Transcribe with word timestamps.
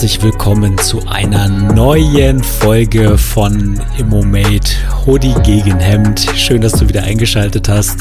herzlich 0.00 0.22
willkommen 0.22 0.78
zu 0.78 1.06
einer 1.08 1.46
neuen 1.46 2.42
Folge 2.42 3.18
von 3.18 3.78
Immomate 3.98 4.72
Hoodie 5.04 5.34
gegen 5.42 5.78
Hemd. 5.78 6.26
Schön, 6.36 6.62
dass 6.62 6.72
du 6.72 6.88
wieder 6.88 7.02
eingeschaltet 7.02 7.68
hast. 7.68 7.98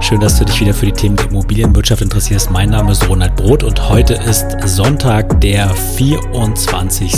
Schön, 0.00 0.20
dass 0.20 0.38
du 0.38 0.44
dich 0.44 0.60
wieder 0.60 0.74
für 0.74 0.84
die 0.84 0.92
Themen 0.92 1.16
der 1.16 1.30
Immobilienwirtschaft 1.30 2.02
interessierst. 2.02 2.50
Mein 2.50 2.68
Name 2.68 2.92
ist 2.92 3.08
Ronald 3.08 3.36
Brot 3.36 3.62
und 3.62 3.88
heute 3.88 4.12
ist 4.12 4.44
Sonntag, 4.66 5.40
der 5.40 5.70
24. 5.70 7.14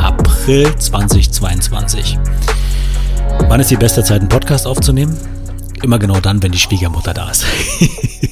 April 0.00 0.74
2022. 0.76 2.18
Wann 3.46 3.60
ist 3.60 3.70
die 3.70 3.76
beste 3.76 4.02
Zeit, 4.02 4.18
einen 4.18 4.28
Podcast 4.28 4.66
aufzunehmen? 4.66 5.16
Immer 5.84 6.00
genau 6.00 6.18
dann, 6.18 6.42
wenn 6.42 6.50
die 6.50 6.58
Schwiegermutter 6.58 7.14
da 7.14 7.30
ist. 7.30 7.46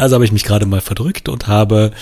also 0.00 0.14
habe 0.14 0.24
ich 0.24 0.32
mich 0.32 0.44
gerade 0.44 0.66
mal 0.66 0.80
verdrückt 0.80 1.28
und 1.28 1.46
habe 1.46 1.92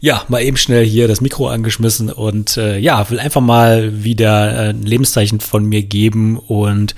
ja 0.00 0.22
mal 0.28 0.42
eben 0.42 0.56
schnell 0.56 0.84
hier 0.84 1.08
das 1.08 1.20
Mikro 1.20 1.48
angeschmissen 1.48 2.10
und 2.10 2.56
äh, 2.56 2.78
ja, 2.78 3.08
will 3.10 3.18
einfach 3.18 3.40
mal 3.40 4.04
wieder 4.04 4.52
äh, 4.52 4.68
ein 4.70 4.82
Lebenszeichen 4.82 5.40
von 5.40 5.64
mir 5.64 5.82
geben 5.82 6.38
und 6.38 6.94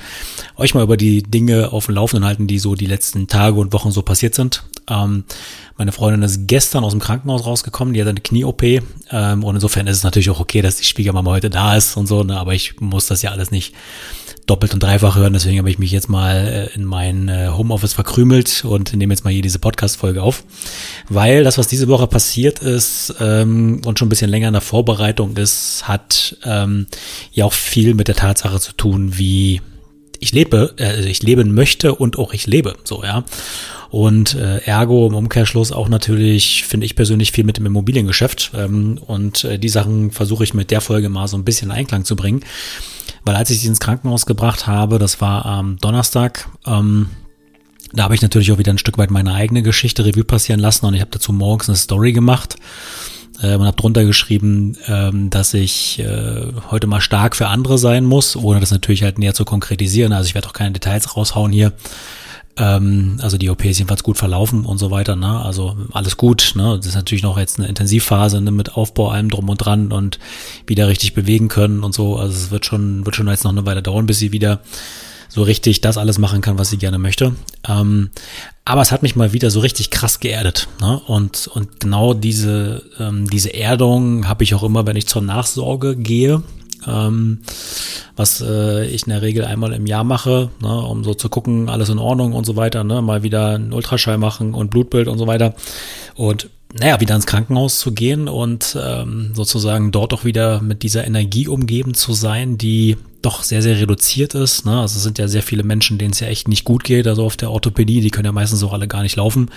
euch 0.56 0.74
mal 0.74 0.82
über 0.82 0.96
die 0.96 1.22
Dinge 1.22 1.72
auf 1.72 1.86
dem 1.86 1.94
Laufenden 1.94 2.26
halten, 2.26 2.46
die 2.46 2.58
so 2.58 2.74
die 2.74 2.86
letzten 2.86 3.28
Tage 3.28 3.58
und 3.58 3.72
Wochen 3.72 3.90
so 3.90 4.02
passiert 4.02 4.34
sind. 4.34 4.64
Ähm, 4.88 5.24
meine 5.76 5.92
Freundin 5.92 6.22
ist 6.22 6.46
gestern 6.46 6.84
aus 6.84 6.92
dem 6.92 7.00
Krankenhaus 7.00 7.46
rausgekommen, 7.46 7.94
die 7.94 8.00
hat 8.00 8.08
eine 8.08 8.20
Knie-OP 8.20 8.62
ähm, 8.62 9.44
und 9.44 9.54
insofern 9.54 9.86
ist 9.86 9.98
es 9.98 10.04
natürlich 10.04 10.30
auch 10.30 10.40
okay, 10.40 10.60
dass 10.60 10.76
die 10.76 10.84
Schwiegermama 10.84 11.30
heute 11.30 11.50
da 11.50 11.76
ist 11.76 11.96
und 11.96 12.06
so, 12.06 12.24
ne, 12.24 12.38
aber 12.38 12.54
ich 12.54 12.80
muss 12.80 13.06
das 13.06 13.22
ja 13.22 13.30
alles 13.30 13.50
nicht 13.50 13.74
doppelt 14.48 14.74
und 14.74 14.82
dreifach 14.82 15.16
hören. 15.16 15.32
Deswegen 15.32 15.58
habe 15.58 15.70
ich 15.70 15.78
mich 15.78 15.92
jetzt 15.92 16.08
mal 16.08 16.70
äh, 16.72 16.74
in 16.74 16.84
mein 16.84 17.28
äh, 17.28 17.48
Homeoffice 17.48 17.92
verkrümelt 17.92 18.64
und 18.64 18.94
nehme 18.94 19.12
jetzt 19.12 19.24
mal 19.24 19.32
hier 19.32 19.42
diese 19.42 19.58
Podcast-Folge 19.58 20.22
auf. 20.22 20.44
Weil 21.08 21.44
das, 21.44 21.58
was 21.58 21.68
diese 21.68 21.88
Woche 21.88 22.06
passiert 22.06 22.60
ist 22.60 23.14
ähm, 23.20 23.80
und 23.84 23.98
schon 23.98 24.06
ein 24.06 24.10
bisschen 24.10 24.30
länger 24.30 24.48
in 24.48 24.54
der 24.54 24.62
Vorbereitung 24.62 25.36
ist, 25.36 25.86
hat 25.86 26.36
ähm, 26.44 26.86
ja 27.32 27.44
auch 27.44 27.52
viel 27.52 27.94
mit 27.94 28.08
der 28.08 28.16
Tatsache 28.16 28.60
zu 28.60 28.72
tun, 28.72 29.18
wie 29.18 29.60
ich 30.20 30.32
lebe, 30.32 30.74
äh, 30.78 30.84
also 30.84 31.08
ich 31.08 31.22
leben 31.22 31.54
möchte 31.54 31.94
und 31.94 32.18
auch 32.18 32.32
ich 32.32 32.46
lebe. 32.46 32.76
So, 32.84 33.04
ja. 33.04 33.24
Und 33.90 34.34
äh, 34.34 34.58
ergo 34.64 35.06
im 35.06 35.14
Umkehrschluss 35.14 35.72
auch 35.72 35.88
natürlich, 35.88 36.64
finde 36.64 36.84
ich 36.84 36.94
persönlich, 36.94 37.32
viel 37.32 37.44
mit 37.44 37.56
dem 37.56 37.66
Immobiliengeschäft. 37.66 38.52
Ähm, 38.54 38.98
und 39.06 39.44
äh, 39.44 39.58
die 39.58 39.68
Sachen 39.68 40.10
versuche 40.10 40.44
ich 40.44 40.54
mit 40.54 40.70
der 40.70 40.80
Folge 40.80 41.08
mal 41.08 41.28
so 41.28 41.36
ein 41.36 41.44
bisschen 41.44 41.70
in 41.70 41.76
Einklang 41.76 42.04
zu 42.04 42.16
bringen. 42.16 42.42
Weil 43.28 43.36
als 43.36 43.50
ich 43.50 43.60
sie 43.60 43.66
ins 43.66 43.78
Krankenhaus 43.78 44.24
gebracht 44.24 44.66
habe, 44.66 44.98
das 44.98 45.20
war 45.20 45.44
am 45.44 45.76
Donnerstag, 45.76 46.48
ähm, 46.64 47.10
da 47.92 48.04
habe 48.04 48.14
ich 48.14 48.22
natürlich 48.22 48.50
auch 48.52 48.56
wieder 48.56 48.72
ein 48.72 48.78
Stück 48.78 48.96
weit 48.96 49.10
meine 49.10 49.34
eigene 49.34 49.62
Geschichte 49.62 50.02
Revue 50.06 50.24
passieren 50.24 50.60
lassen 50.60 50.86
und 50.86 50.94
ich 50.94 51.02
habe 51.02 51.10
dazu 51.10 51.34
morgens 51.34 51.68
eine 51.68 51.76
Story 51.76 52.14
gemacht 52.14 52.56
äh, 53.42 53.54
und 53.56 53.66
habe 53.66 53.76
drunter 53.76 54.06
geschrieben, 54.06 54.78
ähm, 54.86 55.28
dass 55.28 55.52
ich 55.52 55.98
äh, 55.98 56.52
heute 56.70 56.86
mal 56.86 57.02
stark 57.02 57.36
für 57.36 57.48
andere 57.48 57.76
sein 57.76 58.06
muss, 58.06 58.34
ohne 58.34 58.60
das 58.60 58.70
natürlich 58.70 59.02
halt 59.02 59.18
näher 59.18 59.34
zu 59.34 59.44
konkretisieren. 59.44 60.14
Also 60.14 60.28
ich 60.28 60.34
werde 60.34 60.48
auch 60.48 60.54
keine 60.54 60.72
Details 60.72 61.14
raushauen 61.14 61.52
hier. 61.52 61.74
Ähm, 62.58 63.18
also 63.22 63.38
die 63.38 63.50
OP 63.50 63.64
ist 63.64 63.78
jedenfalls 63.78 64.02
gut 64.02 64.18
verlaufen 64.18 64.64
und 64.64 64.78
so 64.78 64.90
weiter. 64.90 65.16
Ne? 65.16 65.40
Also 65.40 65.76
alles 65.92 66.16
gut. 66.16 66.52
Ne? 66.56 66.76
Das 66.76 66.86
ist 66.86 66.94
natürlich 66.94 67.22
noch 67.22 67.38
jetzt 67.38 67.58
eine 67.58 67.68
Intensivphase 67.68 68.40
ne? 68.40 68.50
mit 68.50 68.74
Aufbau 68.74 69.10
allem 69.10 69.30
drum 69.30 69.48
und 69.48 69.58
dran 69.58 69.92
und 69.92 70.18
wieder 70.66 70.88
richtig 70.88 71.14
bewegen 71.14 71.48
können 71.48 71.82
und 71.84 71.94
so. 71.94 72.16
Also 72.16 72.34
es 72.34 72.50
wird 72.50 72.66
schon, 72.66 73.06
wird 73.06 73.16
schon 73.16 73.28
jetzt 73.28 73.44
noch 73.44 73.52
eine 73.52 73.66
Weile 73.66 73.82
dauern, 73.82 74.06
bis 74.06 74.18
sie 74.18 74.32
wieder 74.32 74.60
so 75.28 75.42
richtig 75.42 75.80
das 75.82 75.98
alles 75.98 76.18
machen 76.18 76.40
kann, 76.40 76.58
was 76.58 76.70
sie 76.70 76.78
gerne 76.78 76.98
möchte. 76.98 77.34
Ähm, 77.68 78.10
aber 78.64 78.82
es 78.82 78.92
hat 78.92 79.02
mich 79.02 79.14
mal 79.14 79.32
wieder 79.32 79.50
so 79.50 79.60
richtig 79.60 79.90
krass 79.90 80.20
geerdet. 80.20 80.68
Ne? 80.80 81.00
Und, 81.06 81.48
und 81.48 81.80
genau 81.80 82.14
diese, 82.14 82.82
ähm, 82.98 83.28
diese 83.30 83.54
Erdung 83.54 84.26
habe 84.26 84.42
ich 84.44 84.54
auch 84.54 84.62
immer, 84.62 84.86
wenn 84.86 84.96
ich 84.96 85.06
zur 85.06 85.22
Nachsorge 85.22 85.96
gehe 85.96 86.42
ähm, 86.86 87.40
was 88.16 88.40
äh, 88.40 88.86
ich 88.86 89.06
in 89.06 89.10
der 89.10 89.22
Regel 89.22 89.44
einmal 89.44 89.72
im 89.72 89.86
Jahr 89.86 90.04
mache, 90.04 90.50
ne, 90.60 90.80
um 90.80 91.04
so 91.04 91.14
zu 91.14 91.28
gucken, 91.28 91.68
alles 91.68 91.88
in 91.88 91.98
Ordnung 91.98 92.32
und 92.32 92.44
so 92.44 92.56
weiter, 92.56 92.84
ne, 92.84 93.02
mal 93.02 93.22
wieder 93.22 93.54
einen 93.54 93.72
Ultraschall 93.72 94.18
machen 94.18 94.54
und 94.54 94.70
Blutbild 94.70 95.08
und 95.08 95.18
so 95.18 95.26
weiter. 95.26 95.54
Und 96.14 96.50
naja, 96.74 97.00
wieder 97.00 97.14
ins 97.14 97.26
Krankenhaus 97.26 97.80
zu 97.80 97.92
gehen 97.92 98.28
und 98.28 98.76
ähm, 98.80 99.30
sozusagen 99.34 99.90
dort 99.90 100.12
auch 100.12 100.24
wieder 100.24 100.60
mit 100.60 100.82
dieser 100.82 101.06
Energie 101.06 101.48
umgeben 101.48 101.94
zu 101.94 102.12
sein, 102.12 102.58
die 102.58 102.96
doch 103.22 103.42
sehr, 103.42 103.62
sehr 103.62 103.80
reduziert 103.80 104.34
ist. 104.34 104.64
Ne? 104.64 104.78
Also 104.80 104.96
es 104.96 105.02
sind 105.02 105.18
ja 105.18 105.26
sehr 105.28 105.42
viele 105.42 105.64
Menschen, 105.64 105.98
denen 105.98 106.12
es 106.12 106.20
ja 106.20 106.28
echt 106.28 106.46
nicht 106.46 106.64
gut 106.64 106.84
geht. 106.84 107.06
Also 107.06 107.24
auf 107.24 107.36
der 107.36 107.50
Orthopädie, 107.50 108.00
die 108.00 108.10
können 108.10 108.26
ja 108.26 108.32
meistens 108.32 108.62
auch 108.62 108.72
alle 108.72 108.86
gar 108.86 109.02
nicht 109.02 109.16
laufen. 109.16 109.50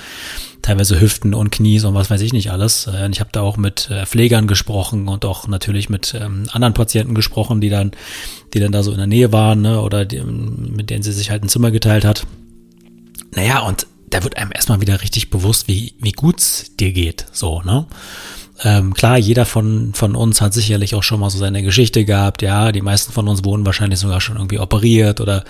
Teilweise 0.61 0.99
Hüften 0.99 1.33
und 1.33 1.51
Knies 1.51 1.83
und 1.83 1.93
was 1.93 2.09
weiß 2.09 2.21
ich 2.21 2.33
nicht 2.33 2.51
alles. 2.51 2.87
Äh, 2.87 3.09
ich 3.11 3.19
habe 3.19 3.29
da 3.33 3.41
auch 3.41 3.57
mit 3.57 3.89
äh, 3.91 4.05
Pflegern 4.05 4.47
gesprochen 4.47 5.07
und 5.07 5.25
auch 5.25 5.47
natürlich 5.47 5.89
mit 5.89 6.15
ähm, 6.19 6.47
anderen 6.51 6.73
Patienten 6.73 7.13
gesprochen, 7.13 7.61
die 7.61 7.69
dann, 7.69 7.91
die 8.53 8.59
dann 8.59 8.71
da 8.71 8.83
so 8.83 8.91
in 8.91 8.97
der 8.97 9.07
Nähe 9.07 9.31
waren 9.31 9.61
ne? 9.61 9.81
oder 9.81 10.05
die, 10.05 10.21
mit 10.21 10.89
denen 10.89 11.03
sie 11.03 11.11
sich 11.11 11.29
halt 11.29 11.43
ein 11.43 11.49
Zimmer 11.49 11.71
geteilt 11.71 12.05
hat. 12.05 12.25
Naja, 13.35 13.59
und 13.59 13.85
da 14.11 14.23
wird 14.23 14.37
einem 14.37 14.51
erstmal 14.53 14.81
wieder 14.81 15.01
richtig 15.01 15.29
bewusst, 15.29 15.67
wie, 15.67 15.95
wie 15.99 16.11
gut's 16.11 16.75
dir 16.79 16.91
geht, 16.91 17.25
so, 17.31 17.61
ne? 17.61 17.87
Ähm, 18.63 18.93
klar, 18.93 19.17
jeder 19.17 19.45
von, 19.45 19.93
von 19.95 20.15
uns 20.15 20.39
hat 20.39 20.53
sicherlich 20.53 20.93
auch 20.93 21.01
schon 21.01 21.19
mal 21.19 21.31
so 21.31 21.39
seine 21.39 21.63
Geschichte 21.63 22.05
gehabt, 22.05 22.43
ja, 22.43 22.71
die 22.71 22.81
meisten 22.81 23.11
von 23.11 23.27
uns 23.27 23.43
wurden 23.43 23.65
wahrscheinlich 23.65 23.99
sogar 23.99 24.21
schon 24.21 24.35
irgendwie 24.35 24.59
operiert 24.59 25.19
oder 25.19 25.43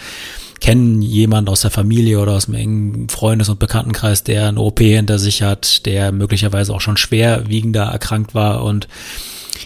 kennen 0.62 1.02
jemand 1.02 1.50
aus 1.50 1.62
der 1.62 1.72
Familie 1.72 2.20
oder 2.20 2.34
aus 2.34 2.48
einem 2.48 2.56
engen 2.56 3.10
Freundes- 3.10 3.50
und 3.50 3.60
Bekanntenkreis, 3.60 4.24
der 4.24 4.48
eine 4.48 4.62
OP 4.62 4.80
hinter 4.80 5.20
sich 5.20 5.42
hat, 5.42 5.86
der 5.86 6.12
möglicherweise 6.14 6.74
auch 6.74 6.80
schon 6.80 6.98
schwerwiegender 6.98 7.84
erkrankt 7.84 8.34
war 8.34 8.64
und 8.64 8.88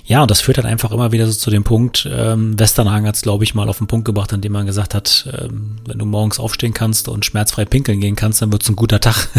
ja, 0.07 0.21
und 0.21 0.29
das 0.29 0.41
führt 0.41 0.57
halt 0.57 0.67
einfach 0.67 0.91
immer 0.91 1.11
wieder 1.11 1.25
so 1.25 1.33
zu 1.33 1.49
dem 1.49 1.63
Punkt, 1.63 2.07
ähm, 2.11 2.59
Westernhagen 2.59 3.07
hat 3.07 3.15
es, 3.15 3.23
glaube 3.23 3.43
ich, 3.43 3.55
mal 3.55 3.67
auf 3.69 3.79
den 3.79 3.87
Punkt 3.87 4.05
gebracht, 4.05 4.31
indem 4.33 4.51
man 4.51 4.67
gesagt 4.67 4.93
hat, 4.93 5.27
ähm, 5.35 5.77
wenn 5.87 5.97
du 5.97 6.05
morgens 6.05 6.39
aufstehen 6.39 6.75
kannst 6.75 7.07
und 7.07 7.25
schmerzfrei 7.25 7.65
pinkeln 7.65 7.99
gehen 7.99 8.15
kannst, 8.15 8.39
dann 8.41 8.51
wird's 8.51 8.69
ein 8.69 8.75
guter 8.75 8.99
Tag. 8.99 9.29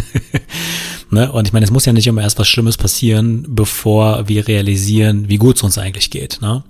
ne? 1.11 1.31
Und 1.31 1.47
ich 1.47 1.53
meine, 1.53 1.65
es 1.65 1.71
muss 1.71 1.85
ja 1.85 1.93
nicht 1.93 2.09
immer 2.09 2.23
erst 2.23 2.41
was 2.41 2.49
Schlimmes 2.49 2.77
passieren, 2.77 3.47
bevor 3.49 4.27
wir 4.27 4.49
realisieren, 4.49 5.29
wie 5.29 5.39
gut 5.39 5.57
es 5.57 5.63
uns 5.63 5.79
eigentlich 5.79 6.11
geht. 6.11 6.41
Ne? 6.43 6.65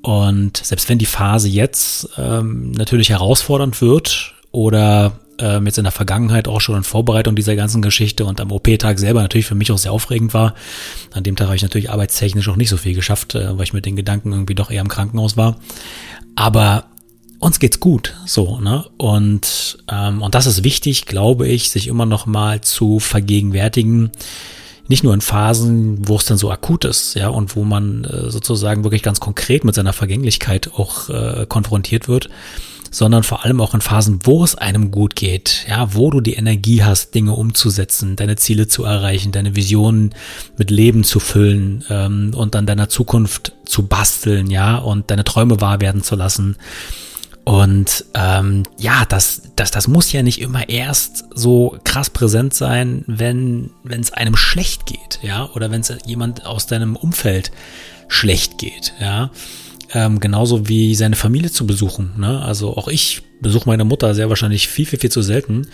Und 0.00 0.56
selbst 0.56 0.88
wenn 0.88 0.98
die 0.98 1.04
Phase 1.04 1.48
jetzt 1.48 2.08
ähm, 2.16 2.70
natürlich 2.70 3.10
herausfordernd 3.10 3.82
wird 3.82 4.34
oder 4.50 5.12
ähm, 5.38 5.66
jetzt 5.66 5.78
in 5.78 5.84
der 5.84 5.92
Vergangenheit 5.92 6.48
auch 6.48 6.60
schon 6.60 6.76
in 6.76 6.82
Vorbereitung 6.84 7.36
dieser 7.36 7.56
ganzen 7.56 7.82
Geschichte 7.82 8.24
und 8.24 8.40
am 8.40 8.52
OP-Tag 8.52 8.98
selber 8.98 9.22
natürlich 9.22 9.46
für 9.46 9.54
mich 9.54 9.72
auch 9.72 9.78
sehr 9.78 9.92
aufregend 9.92 10.34
war. 10.34 10.54
An 11.12 11.22
dem 11.22 11.36
Tag 11.36 11.46
habe 11.46 11.56
ich 11.56 11.62
natürlich 11.62 11.90
arbeitstechnisch 11.90 12.48
auch 12.48 12.56
nicht 12.56 12.70
so 12.70 12.76
viel 12.76 12.94
geschafft, 12.94 13.34
äh, 13.34 13.56
weil 13.56 13.64
ich 13.64 13.72
mit 13.72 13.86
den 13.86 13.96
Gedanken 13.96 14.32
irgendwie 14.32 14.54
doch 14.54 14.70
eher 14.70 14.80
im 14.80 14.88
Krankenhaus 14.88 15.36
war. 15.36 15.58
Aber 16.34 16.84
uns 17.38 17.58
geht's 17.58 17.80
gut, 17.80 18.14
so, 18.24 18.60
ne? 18.60 18.84
Und, 18.96 19.78
ähm, 19.90 20.22
und 20.22 20.34
das 20.34 20.46
ist 20.46 20.64
wichtig, 20.64 21.06
glaube 21.06 21.46
ich, 21.46 21.70
sich 21.70 21.88
immer 21.88 22.06
noch 22.06 22.26
mal 22.26 22.60
zu 22.60 22.98
vergegenwärtigen, 22.98 24.10
nicht 24.88 25.02
nur 25.02 25.14
in 25.14 25.20
Phasen, 25.20 26.08
wo 26.08 26.16
es 26.16 26.24
dann 26.24 26.38
so 26.38 26.50
akut 26.50 26.84
ist, 26.84 27.14
ja, 27.14 27.28
und 27.28 27.56
wo 27.56 27.64
man 27.64 28.04
äh, 28.04 28.30
sozusagen 28.30 28.84
wirklich 28.84 29.02
ganz 29.02 29.20
konkret 29.20 29.64
mit 29.64 29.74
seiner 29.74 29.92
Vergänglichkeit 29.92 30.70
auch 30.74 31.08
äh, 31.08 31.46
konfrontiert 31.48 32.08
wird, 32.08 32.28
sondern 32.96 33.24
vor 33.24 33.44
allem 33.44 33.60
auch 33.60 33.74
in 33.74 33.82
Phasen, 33.82 34.20
wo 34.22 34.42
es 34.42 34.54
einem 34.54 34.90
gut 34.90 35.16
geht, 35.16 35.66
ja, 35.68 35.92
wo 35.92 36.10
du 36.10 36.22
die 36.22 36.32
Energie 36.32 36.82
hast, 36.82 37.14
Dinge 37.14 37.32
umzusetzen, 37.32 38.16
deine 38.16 38.36
Ziele 38.36 38.68
zu 38.68 38.84
erreichen, 38.84 39.32
deine 39.32 39.54
Visionen 39.54 40.14
mit 40.56 40.70
Leben 40.70 41.04
zu 41.04 41.20
füllen 41.20 41.84
ähm, 41.90 42.32
und 42.34 42.56
an 42.56 42.64
deiner 42.64 42.88
Zukunft 42.88 43.52
zu 43.66 43.86
basteln, 43.86 44.50
ja, 44.50 44.78
und 44.78 45.10
deine 45.10 45.24
Träume 45.24 45.60
wahr 45.60 45.82
werden 45.82 46.02
zu 46.02 46.16
lassen. 46.16 46.56
Und 47.44 48.06
ähm, 48.14 48.62
ja, 48.78 49.04
das, 49.06 49.42
das, 49.56 49.70
das 49.70 49.88
muss 49.88 50.10
ja 50.12 50.22
nicht 50.22 50.40
immer 50.40 50.70
erst 50.70 51.26
so 51.34 51.76
krass 51.84 52.08
präsent 52.08 52.54
sein, 52.54 53.04
wenn 53.06 53.72
es 53.90 54.14
einem 54.14 54.36
schlecht 54.36 54.86
geht, 54.86 55.18
ja, 55.20 55.50
oder 55.50 55.70
wenn 55.70 55.82
es 55.82 55.92
jemand 56.06 56.46
aus 56.46 56.66
deinem 56.66 56.96
Umfeld 56.96 57.52
schlecht 58.08 58.56
geht, 58.56 58.94
ja 58.98 59.30
ähm, 59.92 60.20
genauso 60.20 60.68
wie 60.68 60.94
seine 60.94 61.16
Familie 61.16 61.50
zu 61.50 61.66
besuchen. 61.66 62.12
Ne? 62.16 62.42
Also 62.42 62.76
auch 62.76 62.88
ich 62.88 63.22
besuche 63.40 63.68
meine 63.68 63.84
Mutter 63.84 64.14
sehr 64.14 64.28
wahrscheinlich 64.28 64.68
viel, 64.68 64.86
viel, 64.86 64.98
viel 64.98 65.10
zu 65.10 65.22
selten. 65.22 65.68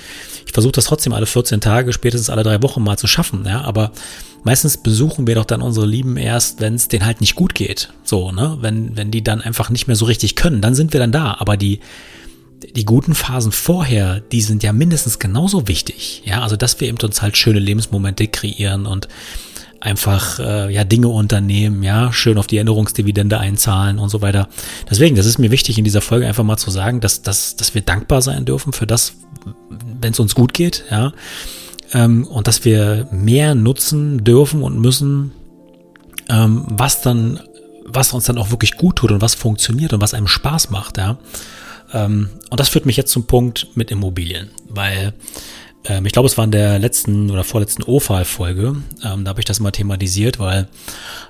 Ich 0.46 0.52
versuche 0.52 0.72
das 0.72 0.86
trotzdem 0.86 1.12
alle 1.12 1.26
14 1.26 1.60
Tage, 1.60 1.92
spätestens 1.92 2.30
alle 2.30 2.42
drei 2.42 2.62
Wochen 2.62 2.82
mal 2.82 2.98
zu 2.98 3.06
schaffen. 3.06 3.44
Ja? 3.46 3.62
Aber 3.62 3.92
meistens 4.44 4.76
besuchen 4.76 5.26
wir 5.26 5.36
doch 5.36 5.44
dann 5.44 5.62
unsere 5.62 5.86
Lieben 5.86 6.16
erst, 6.16 6.60
wenn 6.60 6.74
es 6.74 6.88
denen 6.88 7.06
halt 7.06 7.20
nicht 7.20 7.34
gut 7.34 7.54
geht. 7.54 7.90
So, 8.04 8.32
ne? 8.32 8.58
Wenn, 8.60 8.96
wenn 8.96 9.10
die 9.10 9.22
dann 9.22 9.40
einfach 9.40 9.70
nicht 9.70 9.86
mehr 9.86 9.96
so 9.96 10.04
richtig 10.04 10.36
können, 10.36 10.60
dann 10.60 10.74
sind 10.74 10.92
wir 10.92 11.00
dann 11.00 11.12
da. 11.12 11.36
Aber 11.38 11.56
die, 11.56 11.80
die 12.74 12.84
guten 12.84 13.14
Phasen 13.14 13.52
vorher, 13.52 14.20
die 14.20 14.42
sind 14.42 14.62
ja 14.62 14.72
mindestens 14.72 15.18
genauso 15.18 15.68
wichtig. 15.68 16.22
Ja, 16.24 16.42
also 16.42 16.56
dass 16.56 16.80
wir 16.80 16.88
eben 16.88 16.98
uns 16.98 17.22
halt 17.22 17.36
schöne 17.36 17.58
Lebensmomente 17.58 18.26
kreieren 18.28 18.86
und 18.86 19.08
einfach 19.82 20.38
äh, 20.38 20.72
ja 20.72 20.84
Dinge 20.84 21.08
unternehmen, 21.08 21.82
ja, 21.82 22.12
schön 22.12 22.38
auf 22.38 22.46
die 22.46 22.58
Änderungsdividende 22.58 23.38
einzahlen 23.38 23.98
und 23.98 24.10
so 24.10 24.22
weiter. 24.22 24.48
Deswegen, 24.88 25.16
das 25.16 25.26
ist 25.26 25.38
mir 25.38 25.50
wichtig 25.50 25.76
in 25.76 25.84
dieser 25.84 26.00
Folge 26.00 26.26
einfach 26.26 26.44
mal 26.44 26.56
zu 26.56 26.70
sagen, 26.70 27.00
dass, 27.00 27.22
dass, 27.22 27.56
dass 27.56 27.74
wir 27.74 27.82
dankbar 27.82 28.22
sein 28.22 28.44
dürfen 28.44 28.72
für 28.72 28.86
das, 28.86 29.14
wenn 30.00 30.12
es 30.12 30.20
uns 30.20 30.36
gut 30.36 30.54
geht, 30.54 30.84
ja, 30.88 31.12
ähm, 31.92 32.24
und 32.28 32.46
dass 32.46 32.64
wir 32.64 33.08
mehr 33.10 33.56
nutzen 33.56 34.22
dürfen 34.22 34.62
und 34.62 34.78
müssen, 34.78 35.32
ähm, 36.28 36.64
was 36.68 37.02
dann, 37.02 37.40
was 37.84 38.12
uns 38.12 38.26
dann 38.26 38.38
auch 38.38 38.52
wirklich 38.52 38.76
gut 38.76 38.96
tut 38.96 39.10
und 39.10 39.20
was 39.20 39.34
funktioniert 39.34 39.92
und 39.92 40.00
was 40.00 40.14
einem 40.14 40.28
Spaß 40.28 40.70
macht, 40.70 40.96
ja. 40.96 41.18
Ähm, 41.92 42.30
und 42.50 42.60
das 42.60 42.68
führt 42.68 42.86
mich 42.86 42.96
jetzt 42.96 43.10
zum 43.10 43.26
Punkt 43.26 43.66
mit 43.74 43.90
Immobilien, 43.90 44.50
weil 44.68 45.12
ähm, 45.84 46.06
ich 46.06 46.12
glaube, 46.12 46.26
es 46.26 46.36
war 46.38 46.44
in 46.44 46.50
der 46.50 46.78
letzten 46.78 47.30
oder 47.30 47.44
vorletzten 47.44 47.82
OFAL-Folge, 47.82 48.76
ähm, 49.04 49.24
da 49.24 49.28
habe 49.28 49.40
ich 49.40 49.46
das 49.46 49.60
mal 49.60 49.70
thematisiert, 49.70 50.38
weil 50.38 50.68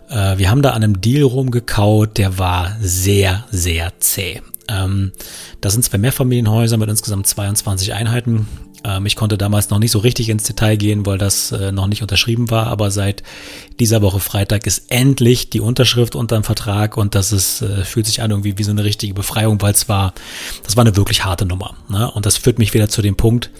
äh, 0.08 0.36
wir 0.38 0.50
haben 0.50 0.62
da 0.62 0.70
an 0.70 0.82
einem 0.82 1.00
Deal 1.00 1.24
rumgekaut, 1.24 2.18
der 2.18 2.38
war 2.38 2.76
sehr, 2.80 3.44
sehr 3.50 3.92
zäh. 4.00 4.42
Ähm, 4.68 5.12
das 5.60 5.72
sind 5.72 5.84
zwei 5.84 5.98
Mehrfamilienhäuser 5.98 6.76
mit 6.76 6.88
insgesamt 6.88 7.26
22 7.26 7.94
Einheiten. 7.94 8.46
Ähm, 8.84 9.06
ich 9.06 9.16
konnte 9.16 9.38
damals 9.38 9.70
noch 9.70 9.78
nicht 9.78 9.90
so 9.90 9.98
richtig 9.98 10.28
ins 10.28 10.44
Detail 10.44 10.76
gehen, 10.76 11.06
weil 11.06 11.18
das 11.18 11.52
äh, 11.52 11.72
noch 11.72 11.86
nicht 11.86 12.02
unterschrieben 12.02 12.50
war, 12.50 12.66
aber 12.66 12.90
seit 12.90 13.22
dieser 13.80 14.02
Woche 14.02 14.20
Freitag 14.20 14.66
ist 14.66 14.90
endlich 14.90 15.50
die 15.50 15.60
Unterschrift 15.60 16.14
unter 16.14 16.36
dem 16.36 16.44
Vertrag 16.44 16.96
und 16.96 17.14
das 17.14 17.32
ist, 17.32 17.62
äh, 17.62 17.84
fühlt 17.84 18.06
sich 18.06 18.22
an 18.22 18.30
irgendwie 18.30 18.58
wie 18.58 18.64
so 18.64 18.70
eine 18.70 18.84
richtige 18.84 19.14
Befreiung, 19.14 19.60
weil 19.62 19.72
es 19.72 19.88
war, 19.88 20.14
das 20.64 20.76
war 20.76 20.82
eine 20.82 20.96
wirklich 20.96 21.24
harte 21.24 21.46
Nummer. 21.46 21.74
Ne? 21.88 22.10
Und 22.10 22.26
das 22.26 22.36
führt 22.36 22.58
mich 22.58 22.74
wieder 22.74 22.88
zu 22.88 23.02
dem 23.02 23.16
Punkt, 23.16 23.50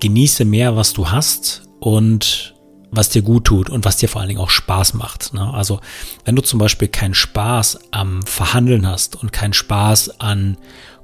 genieße 0.00 0.44
mehr, 0.44 0.76
was 0.76 0.92
du 0.92 1.10
hast 1.10 1.62
und 1.80 2.54
was 2.90 3.08
dir 3.08 3.22
gut 3.22 3.44
tut 3.44 3.70
und 3.70 3.84
was 3.84 3.96
dir 3.96 4.08
vor 4.08 4.20
allen 4.20 4.28
Dingen 4.28 4.40
auch 4.40 4.50
Spaß 4.50 4.94
macht. 4.94 5.34
Ne? 5.34 5.52
Also 5.52 5.80
wenn 6.24 6.36
du 6.36 6.42
zum 6.42 6.58
Beispiel 6.58 6.88
keinen 6.88 7.14
Spaß 7.14 7.78
am 7.90 8.22
Verhandeln 8.22 8.86
hast 8.86 9.16
und 9.16 9.32
keinen 9.32 9.52
Spaß 9.52 10.20
an 10.20 10.56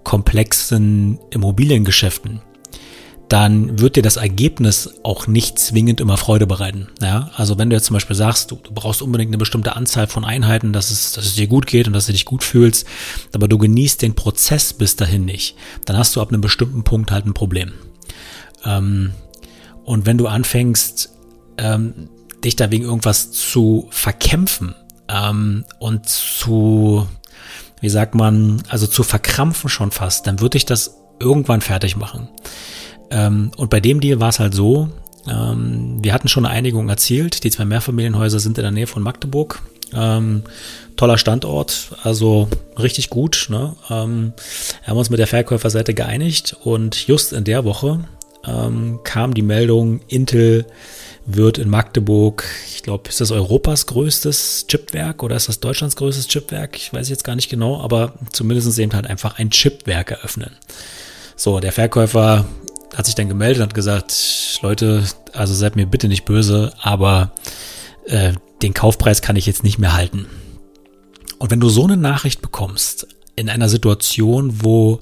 komplexen 0.04 1.19
Immobiliengeschäften, 1.31 2.40
dann 3.28 3.78
wird 3.78 3.94
dir 3.94 4.02
das 4.02 4.16
Ergebnis 4.16 4.90
auch 5.04 5.28
nicht 5.28 5.56
zwingend 5.58 6.00
immer 6.00 6.16
Freude 6.16 6.48
bereiten. 6.48 6.88
Ja, 7.00 7.31
also 7.37 7.58
wenn 7.58 7.70
du 7.70 7.76
jetzt 7.76 7.87
zum 7.87 7.94
Beispiel 7.94 8.16
sagst, 8.16 8.50
du, 8.50 8.56
du 8.56 8.72
brauchst 8.72 9.02
unbedingt 9.02 9.31
eine 9.31 9.38
bestimmte 9.38 9.76
Anzahl 9.76 10.08
von 10.08 10.25
Einheiten, 10.25 10.72
dass 10.72 10.90
es, 10.90 11.12
dass 11.12 11.26
es 11.26 11.37
dir 11.37 11.46
gut 11.46 11.69
geht 11.69 11.87
und 11.87 11.92
dass 11.92 12.06
du 12.06 12.12
dich 12.12 12.25
gut 12.25 12.42
fühlst, 12.42 12.87
aber 13.32 13.46
du 13.46 13.56
genießt 13.56 14.02
den 14.02 14.16
Prozess 14.16 14.72
bis 14.72 14.96
dahin 14.96 15.25
nicht, 15.25 15.54
dann 15.84 15.96
hast 15.96 16.16
du 16.16 16.20
ab 16.20 16.31
einem 16.31 16.40
bestimmten 16.40 16.82
Punkt 16.82 17.12
halt 17.12 17.25
ein 17.25 17.34
Problem. 17.34 17.72
Ähm, 18.65 19.12
und 19.85 20.07
wenn 20.07 20.19
du 20.19 20.27
anfängst, 20.27 21.11
ähm, 21.59 22.09
dich 22.45 22.57
da 22.57 22.71
wegen 22.71 22.85
irgendwas 22.85 23.33
zu 23.33 23.89
verkämpfen 23.91 24.75
ähm, 25.09 25.65
und 25.79 26.09
zu, 26.09 27.07
wie 27.81 27.89
sagt 27.89 28.15
man, 28.15 28.62
also 28.69 28.87
zu 28.87 29.03
verkrampfen 29.03 29.69
schon 29.69 29.91
fast, 29.91 30.27
dann 30.27 30.41
würde 30.41 30.57
ich 30.57 30.65
das 30.65 30.97
irgendwann 31.19 31.61
fertig 31.61 31.97
machen. 31.97 32.29
Ähm, 33.11 33.51
und 33.57 33.71
bei 33.71 33.81
dem 33.81 34.01
Deal 34.01 34.21
war 34.21 34.31
es 34.31 34.39
halt 34.39 34.55
so, 34.55 34.89
ähm, 35.29 35.99
wir 36.01 36.15
hatten 36.15 36.29
schon 36.29 36.47
eine 36.47 36.55
Einigung 36.55 36.89
erzielt. 36.89 37.45
Die 37.45 37.51
zwei 37.51 37.65
Mehrfamilienhäuser 37.65 38.41
sind 38.41 38.59
in 38.59 38.62
der 38.62 38.71
Nähe 38.71 38.87
von 38.87 39.03
Magdeburg. 39.03 39.62
Ähm, 39.93 40.45
toller 40.97 41.19
Standort, 41.19 41.97
also 42.03 42.49
richtig 42.79 43.11
gut. 43.11 43.49
Ne? 43.51 43.75
Ähm, 43.91 44.33
haben 44.85 44.97
uns 44.97 45.11
mit 45.11 45.19
der 45.19 45.27
Verkäuferseite 45.27 45.95
geeinigt 45.95 46.57
und 46.62 47.07
just 47.07 47.33
in 47.33 47.45
der 47.45 47.65
Woche 47.65 48.05
ähm, 48.46 49.00
kam 49.04 49.34
die 49.34 49.42
Meldung, 49.42 50.00
Intel 50.08 50.66
wird 51.26 51.58
in 51.58 51.69
Magdeburg, 51.69 52.44
ich 52.75 52.82
glaube, 52.82 53.08
ist 53.08 53.20
das 53.20 53.31
Europas 53.31 53.87
größtes 53.87 54.66
Chipwerk 54.66 55.22
oder 55.22 55.37
ist 55.37 55.48
das 55.48 55.60
Deutschlands 55.60 55.96
größtes 55.96 56.28
Chipwerk? 56.28 56.76
Ich 56.76 56.92
weiß 56.92 57.08
jetzt 57.08 57.25
gar 57.25 57.37
nicht 57.37 57.50
genau, 57.50 57.81
aber 57.81 58.14
zumindest 58.32 58.78
eben 58.78 58.92
halt 58.92 59.06
einfach 59.06 59.38
ein 59.38 59.50
Chipwerk 59.50 60.10
eröffnen. 60.10 60.56
So, 61.37 61.60
der 61.60 61.72
Verkäufer 61.72 62.46
hat 62.94 63.06
sich 63.06 63.14
dann 63.14 63.28
gemeldet 63.28 63.58
und 63.58 63.69
hat 63.69 63.75
gesagt, 63.75 64.58
Leute, 64.62 65.04
also 65.32 65.54
seid 65.54 65.76
mir 65.76 65.87
bitte 65.87 66.08
nicht 66.08 66.25
böse, 66.25 66.72
aber 66.81 67.32
äh, 68.06 68.32
den 68.62 68.75
Kaufpreis 68.75 69.22
kann 69.22 69.37
ich 69.37 69.46
jetzt 69.46 69.62
nicht 69.62 69.78
mehr 69.78 69.94
halten. 69.94 70.26
Und 71.38 71.50
wenn 71.50 71.60
du 71.60 71.69
so 71.69 71.84
eine 71.84 71.96
Nachricht 71.96 72.42
bekommst, 72.42 73.06
in 73.37 73.48
einer 73.48 73.69
Situation, 73.69 74.62
wo 74.62 75.00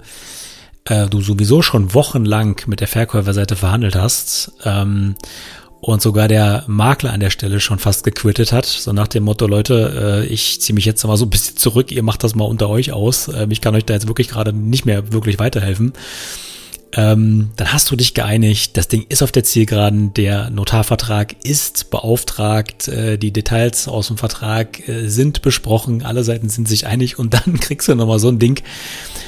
äh, 0.88 1.08
du 1.08 1.20
sowieso 1.20 1.62
schon 1.62 1.94
wochenlang 1.94 2.60
mit 2.66 2.80
der 2.80 2.88
Verkäuferseite 2.88 3.56
verhandelt 3.56 3.96
hast 3.96 4.52
ähm, 4.64 5.14
und 5.80 6.02
sogar 6.02 6.28
der 6.28 6.64
Makler 6.66 7.12
an 7.12 7.20
der 7.20 7.30
Stelle 7.30 7.60
schon 7.60 7.78
fast 7.78 8.04
gequittet 8.04 8.52
hat, 8.52 8.66
so 8.66 8.92
nach 8.92 9.08
dem 9.08 9.24
Motto, 9.24 9.46
Leute, 9.46 10.24
äh, 10.24 10.26
ich 10.26 10.60
ziehe 10.60 10.74
mich 10.74 10.84
jetzt 10.84 11.04
mal 11.04 11.16
so 11.16 11.26
ein 11.26 11.30
bisschen 11.30 11.56
zurück, 11.56 11.92
ihr 11.92 12.02
macht 12.02 12.24
das 12.24 12.34
mal 12.34 12.44
unter 12.44 12.68
euch 12.68 12.92
aus, 12.92 13.28
äh, 13.28 13.46
ich 13.50 13.60
kann 13.60 13.74
euch 13.74 13.84
da 13.84 13.94
jetzt 13.94 14.08
wirklich 14.08 14.28
gerade 14.28 14.52
nicht 14.52 14.86
mehr 14.86 15.12
wirklich 15.12 15.38
weiterhelfen 15.38 15.92
ähm, 16.92 17.50
dann 17.56 17.72
hast 17.72 17.90
du 17.90 17.96
dich 17.96 18.14
geeinigt, 18.14 18.76
das 18.76 18.88
Ding 18.88 19.04
ist 19.08 19.22
auf 19.22 19.30
der 19.30 19.44
Zielgeraden, 19.44 20.14
der 20.14 20.48
Notarvertrag 20.48 21.36
ist 21.44 21.90
beauftragt, 21.90 22.88
äh, 22.88 23.18
die 23.18 23.30
Details 23.30 23.88
aus 23.88 24.08
dem 24.08 24.16
Vertrag 24.16 24.88
äh, 24.88 25.08
sind 25.08 25.42
besprochen, 25.42 26.02
alle 26.02 26.24
Seiten 26.24 26.48
sind 26.48 26.66
sich 26.66 26.86
einig. 26.86 27.18
Und 27.18 27.34
dann 27.34 27.60
kriegst 27.60 27.88
du 27.88 27.94
nochmal 27.94 28.18
so 28.18 28.28
ein 28.28 28.38
Ding, 28.38 28.62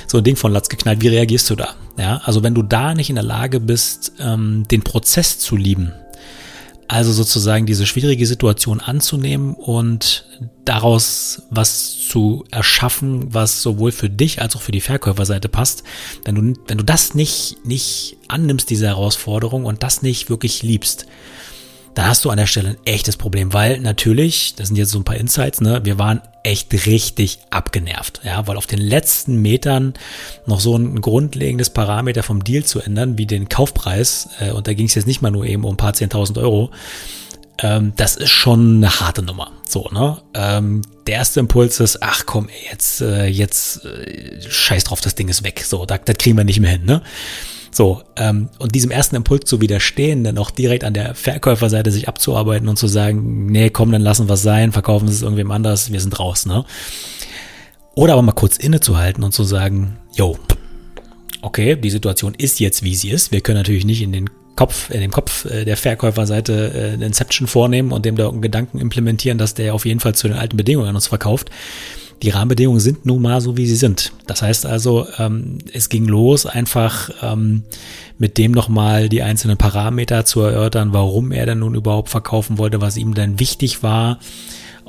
so 0.07 0.19
ein 0.19 0.25
Ding 0.25 0.37
von 0.37 0.53
Latz 0.53 0.69
geknallt. 0.71 1.03
Wie 1.03 1.09
reagierst 1.09 1.51
du 1.51 1.57
da? 1.57 1.75
Ja, 1.99 2.23
also 2.25 2.43
wenn 2.43 2.55
du 2.55 2.63
da 2.63 2.95
nicht 2.95 3.11
in 3.11 3.17
der 3.17 3.25
Lage 3.25 3.61
bist, 3.61 4.13
ähm, 4.21 4.65
den 4.71 4.83
Prozess 4.83 5.39
zu 5.39 5.55
lieben, 5.55 5.93
also 6.91 7.13
sozusagen 7.13 7.67
diese 7.67 7.87
schwierige 7.87 8.27
Situation 8.27 8.81
anzunehmen 8.81 9.55
und 9.55 10.25
daraus 10.65 11.43
was 11.49 11.97
zu 12.01 12.45
erschaffen, 12.51 13.33
was 13.33 13.63
sowohl 13.63 13.93
für 13.93 14.11
dich 14.11 14.43
als 14.43 14.57
auch 14.57 14.61
für 14.61 14.73
die 14.73 14.81
Verkäuferseite 14.81 15.49
passt. 15.49 15.85
Wenn 16.25 16.35
du, 16.35 16.61
wenn 16.67 16.79
du 16.79 16.85
das 16.85 17.15
nicht, 17.15 17.65
nicht 17.65 18.17
annimmst, 18.27 18.71
diese 18.71 18.89
Herausforderung 18.89 19.67
und 19.67 19.85
das 19.85 20.03
nicht 20.03 20.31
wirklich 20.31 20.65
liebst, 20.65 21.07
dann 21.95 22.07
hast 22.07 22.25
du 22.25 22.31
an 22.31 22.37
der 22.37 22.47
Stelle 22.47 22.71
ein 22.71 22.77
echtes 22.85 23.17
Problem, 23.17 23.53
weil 23.53 23.81
natürlich, 23.81 24.55
das 24.55 24.69
sind 24.69 24.77
jetzt 24.77 24.91
so 24.91 24.99
ein 24.99 25.05
paar 25.05 25.17
Insights, 25.17 25.61
ne, 25.61 25.81
wir 25.85 25.99
waren 25.99 26.23
echt 26.45 26.73
richtig 26.87 27.41
abgenervt, 27.51 28.21
ja, 28.25 28.47
weil 28.47 28.57
auf 28.57 28.67
den 28.67 28.81
letzten 28.81 29.43
Metern 29.43 29.95
noch 30.47 30.61
so 30.61 30.77
ein 30.77 31.01
grundlegendes 31.01 31.71
Parameter 31.71 32.23
vom 32.23 32.45
Deal 32.45 32.65
zu 32.65 32.81
ändern, 32.81 33.19
wie 33.19 33.27
den 33.27 33.49
Kaufpreis, 33.49 34.29
äh, 34.41 34.53
und 34.53 34.67
da 34.67 34.75
ging 34.75 34.87
es 34.87 34.95
jetzt 34.95 35.07
nicht 35.07 35.21
mal 35.21 35.31
nur 35.31 35.45
eben 35.47 35.65
um 35.65 35.75
ein 35.75 35.77
paar 35.77 35.93
10.000 35.93 36.39
Euro, 36.39 36.71
ähm, 37.59 37.93
das 37.97 38.17
ist 38.17 38.31
schon 38.31 38.77
eine 38.77 39.01
harte 39.01 39.23
Nummer, 39.23 39.51
so, 39.67 39.89
ne, 39.93 40.23
ähm, 40.35 40.83
der 41.07 41.17
erste 41.17 41.41
Impuls 41.41 41.81
ist, 41.81 42.03
ach 42.03 42.25
komm, 42.25 42.49
jetzt, 42.71 43.01
äh, 43.01 43.27
jetzt, 43.27 43.85
äh, 43.85 44.41
scheiß 44.49 44.85
drauf, 44.85 45.01
das 45.01 45.17
Ding 45.17 45.29
ist 45.29 45.43
weg, 45.43 45.65
so, 45.67 45.85
das, 45.87 46.01
das 46.05 46.17
kriegen 46.19 46.37
wir 46.37 46.45
nicht 46.45 46.61
mehr 46.61 46.71
hin, 46.71 46.85
ne, 46.85 47.03
so, 47.73 48.03
ähm, 48.17 48.49
und 48.59 48.75
diesem 48.75 48.91
ersten 48.91 49.17
Impuls 49.17 49.49
zu 49.49 49.61
widerstehen, 49.61 50.25
dann 50.25 50.39
auch 50.39 50.51
direkt 50.51 50.85
an 50.85 50.95
der 50.95 51.15
Verkäuferseite 51.15 51.91
sich 51.91 52.09
abzuarbeiten 52.09 52.69
und 52.69 52.77
zu 52.77 52.89
sagen, 52.89 53.47
nee, 53.47 53.71
komm, 53.71 53.93
dann 53.93 54.03
lassen 54.03 54.29
wir 54.29 54.35
es 54.35 54.43
sein, 54.43 54.73
verkaufen 54.73 55.09
Sie 55.09 55.15
es 55.15 55.23
irgendwem 55.23 55.51
anders, 55.51 55.93
wir 55.93 56.01
sind 56.01 56.19
raus, 56.19 56.47
ne? 56.47 56.65
Oder 57.95 58.15
aber 58.15 58.23
mal 58.23 58.33
kurz 58.33 58.57
innezuhalten 58.57 59.23
und 59.25 59.33
zu 59.33 59.45
sagen, 59.45 59.99
yo, 60.15 60.39
okay, 61.43 61.77
die 61.77 61.91
Situation 61.91 62.35
ist 62.35 62.61
jetzt, 62.61 62.83
wie 62.83 62.95
sie 62.95 63.11
ist. 63.11 63.33
Wir 63.33 63.41
können 63.41 63.59
natürlich 63.59 63.85
nicht 63.85 64.03
in 64.03 64.13
den 64.13 64.31
Kopf, 64.57 64.91
in 64.91 65.01
dem 65.01 65.11
Kopf 65.11 65.45
äh, 65.47 65.65
der 65.65 65.77
Verkäuferseite 65.77 66.73
äh, 66.75 66.93
eine 66.95 67.07
Inception 67.07 67.47
vornehmen 67.47 67.93
und 67.93 68.05
dem 68.05 68.17
da 68.17 68.29
einen 68.29 68.43
Gedanken 68.43 68.79
implementieren, 68.79 69.39
dass 69.39 69.55
der 69.55 69.75
auf 69.75 69.87
jeden 69.87 70.01
Fall 70.01 70.15
zu 70.15 70.29
den 70.29 70.37
alten 70.37 70.57
Bedingungen 70.57 70.89
an 70.89 70.95
uns 70.95 71.07
verkauft 71.07 71.51
die 72.23 72.31
Rahmenbedingungen 72.31 72.81
sind 72.81 73.07
nun 73.07 73.23
mal 73.23 73.41
so, 73.41 73.57
wie 73.57 73.67
sie 73.67 73.77
sind. 73.77 74.13
Das 74.27 74.43
heißt 74.43 74.67
also, 74.67 75.07
ähm, 75.19 75.59
es 75.73 75.89
ging 75.89 76.07
los, 76.07 76.47
einfach 76.47 77.11
ähm, 77.23 77.63
mit 78.19 78.37
dem 78.37 78.53
nochmal 78.53 79.09
die 79.09 79.23
einzelnen 79.23 79.57
Parameter 79.57 80.25
zu 80.25 80.41
erörtern, 80.41 80.93
warum 80.93 81.33
er 81.33 81.47
denn 81.47 81.61
nun 81.61 81.75
überhaupt 81.75 82.11
verkaufen 82.11 82.59
wollte, 82.59 82.81
was 82.81 82.97
ihm 82.97 83.15
denn 83.15 83.41
wichtig 83.41 83.83
war 83.83 84.19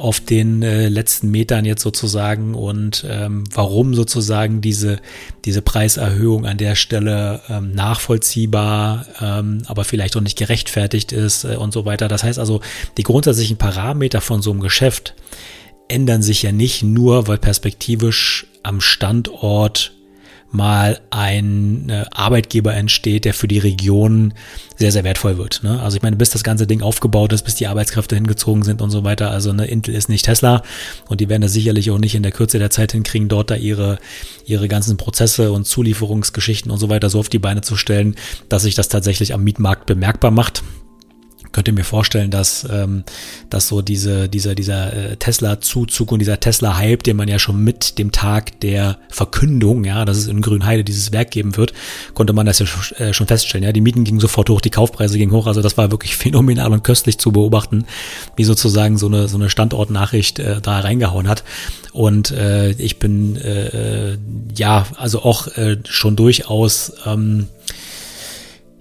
auf 0.02 0.20
den 0.20 0.64
äh, 0.64 0.88
letzten 0.90 1.30
Metern 1.30 1.64
jetzt 1.64 1.84
sozusagen 1.84 2.56
und 2.56 3.06
ähm, 3.08 3.44
warum 3.54 3.94
sozusagen 3.94 4.60
diese, 4.60 4.98
diese 5.46 5.62
Preiserhöhung 5.62 6.46
an 6.46 6.58
der 6.58 6.76
Stelle 6.76 7.42
ähm, 7.50 7.74
nachvollziehbar, 7.74 9.06
ähm, 9.22 9.62
aber 9.68 9.84
vielleicht 9.84 10.18
auch 10.18 10.22
nicht 10.22 10.38
gerechtfertigt 10.38 11.12
ist 11.12 11.44
äh, 11.44 11.56
und 11.56 11.72
so 11.72 11.86
weiter. 11.86 12.08
Das 12.08 12.24
heißt 12.24 12.40
also, 12.40 12.62
die 12.98 13.04
grundsätzlichen 13.04 13.58
Parameter 13.58 14.22
von 14.22 14.42
so 14.42 14.50
einem 14.52 14.62
Geschäft, 14.62 15.14
ändern 15.92 16.22
sich 16.22 16.42
ja 16.44 16.52
nicht 16.52 16.84
nur, 16.84 17.28
weil 17.28 17.38
perspektivisch 17.38 18.48
am 18.64 18.82
Standort 18.82 19.94
mal 20.52 21.00
ein 21.12 21.90
äh, 21.90 22.04
Arbeitgeber 22.12 22.74
entsteht, 22.74 23.24
der 23.24 23.34
für 23.34 23.48
die 23.48 23.60
Region 23.60 24.34
sehr, 24.76 24.92
sehr 24.92 25.06
wertvoll 25.06 25.38
wird. 25.38 25.64
Ne? 25.64 25.80
Also 25.82 25.96
ich 25.96 26.04
meine, 26.04 26.18
bis 26.18 26.32
das 26.32 26.44
ganze 26.44 26.68
Ding 26.68 26.82
aufgebaut 26.82 27.32
ist, 27.32 27.44
bis 27.44 27.56
die 27.56 27.68
Arbeitskräfte 27.68 28.16
hingezogen 28.16 28.64
sind 28.64 28.82
und 28.82 28.90
so 28.90 29.06
weiter. 29.06 29.32
Also 29.32 29.54
ne, 29.54 29.66
Intel 29.66 29.96
ist 29.96 30.10
nicht 30.10 30.26
Tesla 30.26 30.62
und 31.08 31.22
die 31.22 31.30
werden 31.30 31.42
das 31.42 31.54
sicherlich 31.54 31.90
auch 31.92 32.00
nicht 32.00 32.16
in 32.16 32.24
der 32.24 32.34
Kürze 32.34 32.60
der 32.60 32.70
Zeit 32.70 32.92
hinkriegen, 32.92 33.30
dort 33.30 33.50
da 33.50 33.56
ihre, 33.56 33.98
ihre 34.46 34.68
ganzen 34.68 34.98
Prozesse 34.98 35.54
und 35.54 35.66
Zulieferungsgeschichten 35.66 36.70
und 36.70 36.80
so 36.80 36.90
weiter 36.90 37.10
so 37.10 37.20
auf 37.20 37.30
die 37.30 37.40
Beine 37.40 37.62
zu 37.62 37.78
stellen, 37.78 38.16
dass 38.50 38.64
sich 38.64 38.76
das 38.76 38.90
tatsächlich 38.90 39.34
am 39.34 39.44
Mietmarkt 39.44 39.86
bemerkbar 39.86 40.32
macht 40.32 40.64
könnte 41.52 41.72
mir 41.72 41.84
vorstellen, 41.84 42.32
dass, 42.32 42.68
ähm, 42.72 43.04
dass 43.50 43.68
so 43.68 43.82
diese, 43.82 44.30
dieser, 44.30 44.56
dieser 44.56 44.94
äh, 44.94 45.18
Tesla-Zuzug 45.18 46.12
und 46.12 46.20
dieser 46.20 46.40
Tesla-Hype, 46.40 47.04
den 47.04 47.18
man 47.18 47.28
ja 47.28 47.40
schon 47.40 47.64
mit 47.64 47.98
dem 47.98 48.12
Tag 48.12 48.60
der 48.62 48.98
Verkündung, 49.10 49.84
ja, 49.84 50.06
dass 50.06 50.18
es 50.18 50.28
in 50.28 50.42
Grünheide 50.42 50.84
dieses 50.84 51.12
Werk 51.12 51.32
geben 51.32 51.58
wird, 51.58 51.74
konnte 52.14 52.34
man 52.34 52.46
das 52.46 52.60
ja 52.60 52.66
äh, 52.98 53.14
schon 53.14 53.28
feststellen. 53.28 53.64
Ja, 53.64 53.72
die 53.72 53.82
Mieten 53.82 54.04
gingen 54.04 54.20
sofort 54.20 54.50
hoch, 54.50 54.62
die 54.62 54.70
Kaufpreise 54.70 55.18
gingen 55.18 55.34
hoch. 55.34 55.48
Also 55.48 55.62
das 55.62 55.78
war 55.78 55.92
wirklich 55.92 56.16
phänomenal 56.22 56.72
und 56.72 56.84
köstlich 56.84 57.18
zu 57.18 57.32
beobachten, 57.32 57.86
wie 58.36 58.44
sozusagen 58.44 58.98
so 58.98 59.08
eine, 59.08 59.28
so 59.28 59.38
eine 59.38 59.50
Standortnachricht 59.50 60.40
äh, 60.40 60.62
da 60.62 60.80
reingehauen 60.80 61.28
hat. 61.28 61.44
Und 61.92 62.32
äh, 62.32 62.72
ich 62.72 63.00
bin 63.00 63.36
äh, 63.36 64.12
äh 64.12 64.18
ja 64.56 64.86
also 64.98 65.24
auch 65.24 65.48
äh, 65.58 65.78
schon 65.86 66.16
durchaus 66.16 66.94
ähm, 67.06 67.48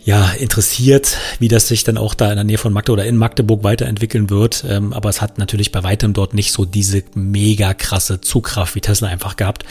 ja, 0.03 0.31
interessiert, 0.31 1.19
wie 1.41 1.49
das 1.49 1.69
sich 1.69 1.85
dann 1.85 1.99
auch 1.99 2.15
da 2.15 2.31
in 2.31 2.37
der 2.37 2.45
Nähe 2.45 2.57
von 2.57 2.73
Magdeburg 2.73 3.01
oder 3.01 3.07
in 3.07 3.17
Magdeburg 3.17 3.63
weiterentwickeln 3.65 4.31
wird. 4.31 4.65
Ähm, 4.67 4.95
aber 4.95 5.11
es 5.11 5.21
hat 5.21 5.37
natürlich 5.37 5.73
bei 5.73 5.83
weitem 5.83 6.15
dort 6.15 6.33
nicht 6.33 6.53
so 6.53 6.65
diese 6.65 7.03
mega 7.15 7.75
krasse 7.75 8.21
Zugkraft 8.21 8.75
wie 8.75 8.81
Tesla 8.81 9.09
einfach 9.09 9.37
gehabt. 9.37 9.65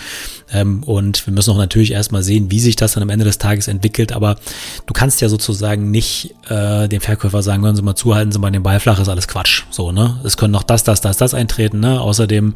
Ähm, 0.51 0.83
und 0.83 1.25
wir 1.25 1.33
müssen 1.33 1.51
auch 1.51 1.57
natürlich 1.57 1.93
erstmal 1.93 2.21
sehen, 2.21 2.51
wie 2.51 2.59
sich 2.59 2.75
das 2.75 2.93
dann 2.93 3.01
am 3.01 3.09
Ende 3.09 3.25
des 3.25 3.39
Tages 3.39 3.67
entwickelt. 3.67 4.11
Aber 4.11 4.35
du 4.85 4.93
kannst 4.93 5.19
ja 5.19 5.29
sozusagen 5.29 5.89
nicht 5.89 6.35
äh, 6.47 6.87
dem 6.87 7.01
Verkäufer 7.01 7.41
sagen, 7.41 7.63
hören 7.63 7.75
Sie 7.75 7.81
mal 7.81 7.95
zu, 7.95 8.13
halten 8.13 8.31
Sie 8.31 8.39
mal 8.39 8.51
den 8.51 8.63
Ball 8.63 8.79
flach, 8.79 8.99
ist 8.99 9.09
alles 9.09 9.27
Quatsch. 9.27 9.63
So, 9.71 9.91
ne? 9.91 10.19
Es 10.23 10.37
können 10.37 10.53
noch 10.53 10.63
das, 10.63 10.83
das, 10.83 11.01
das, 11.01 11.17
das 11.17 11.33
eintreten, 11.33 11.79
ne? 11.79 11.99
Außerdem 12.01 12.53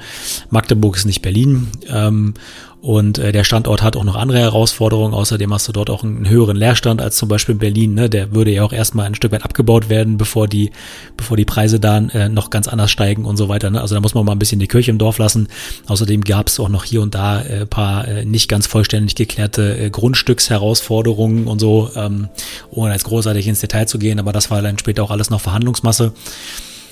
Magdeburg 0.51 0.95
ist 0.95 1.05
nicht 1.05 1.23
Berlin. 1.23 1.69
Ähm, 1.87 2.35
und 2.83 3.17
äh, 3.17 3.31
der 3.31 3.45
Standort 3.45 3.81
hat 3.81 3.95
auch 3.95 4.03
noch 4.03 4.17
andere 4.17 4.39
Herausforderungen. 4.39 5.13
Außerdem 5.13 5.53
hast 5.53 5.69
du 5.69 5.71
dort 5.71 5.89
auch 5.89 6.03
einen 6.03 6.27
höheren 6.27 6.57
Leerstand 6.57 7.01
als 7.01 7.15
zum 7.15 7.29
Beispiel 7.29 7.53
in 7.53 7.59
Berlin. 7.59 7.93
Ne? 7.93 8.09
Der 8.09 8.35
würde 8.35 8.51
ja 8.51 8.61
auch 8.61 8.73
erstmal 8.73 9.05
ein 9.05 9.15
Stück 9.15 9.31
weit 9.31 9.45
abgebaut 9.45 9.87
werden, 9.87 10.17
bevor 10.17 10.49
die, 10.49 10.71
bevor 11.15 11.37
die 11.37 11.45
Preise 11.45 11.79
dann 11.79 12.09
äh, 12.09 12.27
noch 12.27 12.49
ganz 12.49 12.67
anders 12.67 12.91
steigen 12.91 13.23
und 13.23 13.37
so 13.37 13.47
weiter. 13.47 13.69
Ne? 13.69 13.79
Also 13.79 13.95
da 13.95 14.01
muss 14.01 14.15
man 14.15 14.25
mal 14.25 14.33
ein 14.33 14.39
bisschen 14.39 14.59
die 14.59 14.67
Kirche 14.67 14.91
im 14.91 14.97
Dorf 14.97 15.17
lassen. 15.17 15.47
Außerdem 15.87 16.25
gab 16.25 16.49
es 16.49 16.59
auch 16.59 16.67
noch 16.67 16.83
hier 16.83 17.01
und 17.01 17.15
da 17.15 17.41
äh, 17.41 17.65
paar 17.65 18.05
äh, 18.05 18.25
nicht 18.25 18.49
ganz 18.49 18.67
vollständig 18.67 19.15
geklärte 19.15 19.77
äh, 19.77 19.89
Grundstücksherausforderungen 19.89 21.47
und 21.47 21.59
so, 21.59 21.89
ähm, 21.95 22.27
ohne 22.69 22.91
jetzt 22.91 23.05
großartig 23.05 23.47
ins 23.47 23.61
Detail 23.61 23.85
zu 23.85 23.97
gehen. 23.97 24.19
Aber 24.19 24.33
das 24.33 24.51
war 24.51 24.61
dann 24.61 24.77
später 24.77 25.03
auch 25.03 25.11
alles 25.11 25.29
noch 25.29 25.39
Verhandlungsmasse. 25.39 26.11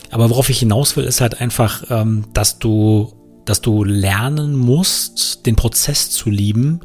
Aber 0.09 0.29
worauf 0.29 0.49
ich 0.49 0.59
hinaus 0.59 0.95
will, 0.95 1.03
ist 1.03 1.19
halt 1.19 1.41
einfach, 1.41 1.83
ähm, 1.89 2.23
dass 2.31 2.59
du 2.59 3.11
dass 3.45 3.61
du 3.61 3.83
lernen 3.83 4.55
musst, 4.55 5.45
den 5.45 5.55
Prozess 5.55 6.09
zu 6.09 6.29
lieben, 6.29 6.81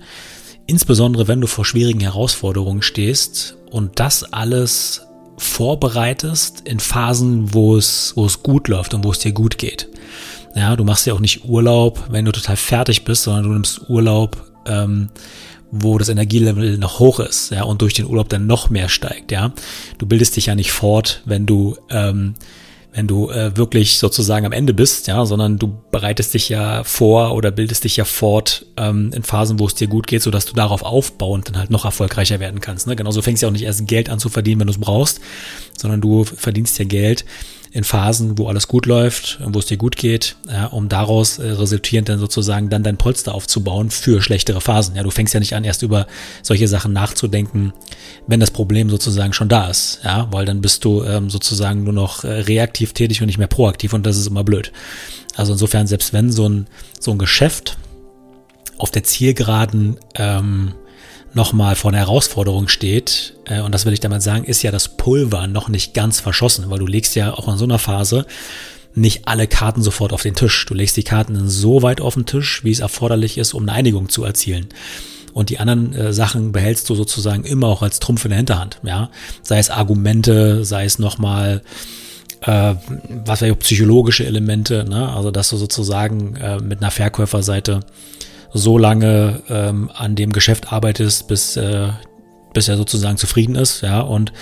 insbesondere 0.67 1.29
wenn 1.29 1.41
du 1.41 1.47
vor 1.47 1.65
schwierigen 1.65 2.01
Herausforderungen 2.01 2.83
stehst 2.83 3.57
und 3.71 4.01
das 4.01 4.25
alles 4.25 5.03
vorbereitest 5.39 6.63
in 6.67 6.81
Phasen, 6.81 7.53
wo 7.53 7.77
es, 7.77 8.13
wo 8.17 8.25
es 8.27 8.43
gut 8.43 8.69
läuft 8.69 8.95
und 8.95 9.05
wo 9.05 9.13
es 9.13 9.19
dir 9.19 9.33
gut 9.33 9.59
geht. 9.59 9.89
Ja, 10.55 10.75
du 10.75 10.85
machst 10.85 11.07
ja 11.07 11.13
auch 11.13 11.21
nicht 11.21 11.45
Urlaub, 11.45 12.05
wenn 12.11 12.25
du 12.25 12.33
total 12.33 12.57
fertig 12.57 13.05
bist, 13.05 13.25
sondern 13.25 13.45
du 13.45 13.51
nimmst 13.51 13.91
Urlaub, 13.91 14.43
ähm, 14.67 15.11
wo 15.71 15.99
das 15.99 16.09
Energielevel 16.09 16.79
noch 16.79 16.99
hoch 16.99 17.21
ist, 17.21 17.51
ja, 17.51 17.65
und 17.65 17.83
durch 17.83 17.93
den 17.93 18.07
Urlaub 18.07 18.29
dann 18.31 18.47
noch 18.47 18.71
mehr 18.71 18.89
steigt, 18.89 19.33
ja. 19.33 19.53
Du 19.99 20.07
bildest 20.07 20.37
dich 20.37 20.47
ja 20.47 20.55
nicht 20.55 20.73
fort, 20.73 21.23
wenn 21.27 21.45
du 21.45 21.77
ähm, 21.91 22.35
wenn 22.97 23.07
du 23.07 23.29
äh, 23.29 23.55
wirklich 23.59 23.99
sozusagen 23.99 24.47
am 24.47 24.53
Ende 24.53 24.73
bist, 24.73 25.07
ja, 25.07 25.26
sondern 25.26 25.59
du 25.59 25.83
bereitest 25.91 26.33
dich 26.33 26.49
ja 26.49 26.83
vor 26.83 27.35
oder 27.35 27.50
bildest 27.50 27.85
dich 27.85 27.99
ja 27.99 28.07
fort 28.07 28.65
ähm, 28.79 29.12
in 29.15 29.23
Phasen, 29.23 29.59
wo 29.59 29.67
es 29.67 29.75
dir 29.75 29.87
gut 29.87 30.07
geht, 30.07 30.23
sodass 30.23 30.47
du 30.47 30.55
darauf 30.55 30.83
aufbauend 30.83 31.47
dann 31.47 31.59
halt 31.59 31.71
noch 31.71 31.85
erfolgreicher 31.85 32.41
werden 32.41 32.62
kannst. 32.62 32.87
Ne? 32.87 32.97
Genauso 32.97 33.21
fängst 33.21 33.43
du 33.43 33.47
ja 33.47 33.49
auch 33.50 33.53
nicht 33.53 33.65
erst 33.65 33.87
Geld 33.87 34.09
an 34.09 34.19
zu 34.19 34.31
verdienen, 34.31 34.61
wenn 34.61 34.67
du 34.67 34.73
es 34.73 34.81
brauchst, 34.81 35.21
sondern 35.76 36.00
du 36.00 36.25
verdienst 36.25 36.79
ja 36.79 36.87
Geld, 36.87 37.26
in 37.76 37.85
Phasen, 37.85 38.38
wo 38.38 38.49
alles 38.49 38.68
gut 38.68 38.87
läuft, 38.87 39.38
wo 39.45 39.59
es 39.59 39.66
dir 39.66 39.76
gut 39.76 39.99
geht, 39.99 40.37
ja, 40.50 40.64
um 40.64 40.88
daraus 40.88 41.38
äh, 41.38 41.50
resultierend 41.50 42.09
dann 42.09 42.18
sozusagen 42.18 42.71
dann 42.71 42.83
dein 42.83 42.97
Polster 42.97 43.35
aufzubauen 43.35 43.90
für 43.90 44.23
schlechtere 44.23 44.62
Phasen. 44.62 44.97
Ja, 44.97 45.02
du 45.02 45.11
fängst 45.11 45.35
ja 45.35 45.40
nicht 45.40 45.54
an, 45.54 45.62
erst 45.62 45.83
über 45.83 46.06
solche 46.42 46.68
Sachen 46.68 46.95
nachzudenken, 46.95 47.75
wenn 48.26 48.40
das 48.40 48.50
Problem 48.50 48.88
sozusagen 48.88 49.35
schon 49.35 49.50
da 49.50 49.68
ist, 49.68 50.00
ja, 50.02 50.26
weil 50.30 50.47
dann 50.47 50.62
bist 50.62 50.87
du 50.87 51.04
ähm, 51.04 51.28
sozusagen 51.28 51.85
nur 51.85 51.92
noch 51.92 52.25
äh, 52.25 52.28
reaktiv 52.28 52.95
tätig 52.95 53.21
und 53.21 53.26
nicht 53.26 53.37
mehr 53.37 53.47
proaktiv 53.47 53.92
und 53.92 54.06
das 54.06 54.16
ist 54.16 54.26
immer 54.26 54.42
blöd. 54.42 54.73
Also 55.35 55.52
insofern, 55.52 55.87
selbst 55.87 56.14
wenn 56.14 56.33
so 56.33 56.49
ein, 56.49 56.68
so 56.99 57.11
ein 57.11 57.18
Geschäft 57.18 57.76
auf 58.78 58.90
der 58.90 59.04
Zielgeraden 59.04 59.99
ähm, 60.14 60.73
nochmal 61.37 61.76
vor 61.76 61.90
einer 61.90 61.99
Herausforderung 61.99 62.66
steht, 62.66 63.35
äh, 63.45 63.61
und 63.61 63.73
das 63.73 63.87
will 63.87 63.93
ich 63.93 64.00
damit 64.00 64.23
sagen, 64.23 64.45
ist 64.45 64.62
ja 64.62 64.73
das 64.73 64.97
Pulver 64.97 65.47
noch 65.47 65.69
nicht 65.69 65.95
ganz 65.95 66.19
verschossen, 66.19 66.69
weil 66.71 66.78
du 66.78 66.87
legst 66.87 67.14
ja 67.14 67.35
auch 67.35 67.47
in 67.47 67.59
so 67.59 67.64
einer 67.64 67.78
Phase 67.78 68.26
nicht 68.95 69.28
alle 69.28 69.47
Karten 69.47 69.83
sofort 69.83 70.14
auf 70.14 70.23
den 70.23 70.35
Tisch. 70.35 70.64
Du 70.64 70.73
legst 70.73 70.97
die 70.97 71.02
Karten 71.02 71.49
so 71.49 71.83
weit 71.83 72.00
auf 72.00 72.14
den 72.14 72.25
Tisch, 72.25 72.64
wie 72.64 72.71
es 72.71 72.81
erforderlich 72.81 73.37
ist, 73.37 73.52
um 73.52 73.62
eine 73.62 73.73
Einigung 73.73 74.09
zu 74.09 74.25
erzielen. 74.25 74.69
Und 75.35 75.50
die 75.50 75.59
anderen 75.59 75.93
äh, 75.93 76.14
Sachen 76.14 76.52
behältst 76.52 76.88
du 76.88 76.95
sozusagen 76.95 77.45
immer 77.45 77.66
auch 77.66 77.83
als 77.83 78.00
Trumpf 78.00 78.25
in 78.25 78.31
der 78.31 78.38
Hinterhand, 78.38 78.81
ja. 78.83 79.11
Sei 79.43 79.59
es 79.59 79.69
Argumente, 79.69 80.64
sei 80.64 80.87
es 80.87 80.99
nochmal 80.99 81.62
äh, 82.40 82.75
was 83.26 83.43
weiß 83.43 83.50
ich, 83.50 83.59
psychologische 83.59 84.25
Elemente, 84.25 84.85
ne? 84.88 85.12
Also 85.12 85.31
dass 85.31 85.50
du 85.50 85.59
sozusagen 85.59 86.37
äh, 86.37 86.59
mit 86.61 86.81
einer 86.81 86.90
Verkäuferseite 86.90 87.81
so 88.53 88.79
lange 88.79 89.43
ähm, 89.49 89.91
an 89.95 90.15
dem 90.15 90.33
Geschäft 90.33 90.73
arbeitest, 90.73 91.29
bis, 91.29 91.57
äh, 91.57 91.88
bis 92.53 92.69
er 92.69 92.76
sozusagen 92.76 93.17
zufrieden 93.17 93.55
ist, 93.55 93.83
ja, 93.83 94.00
und, 94.00 94.33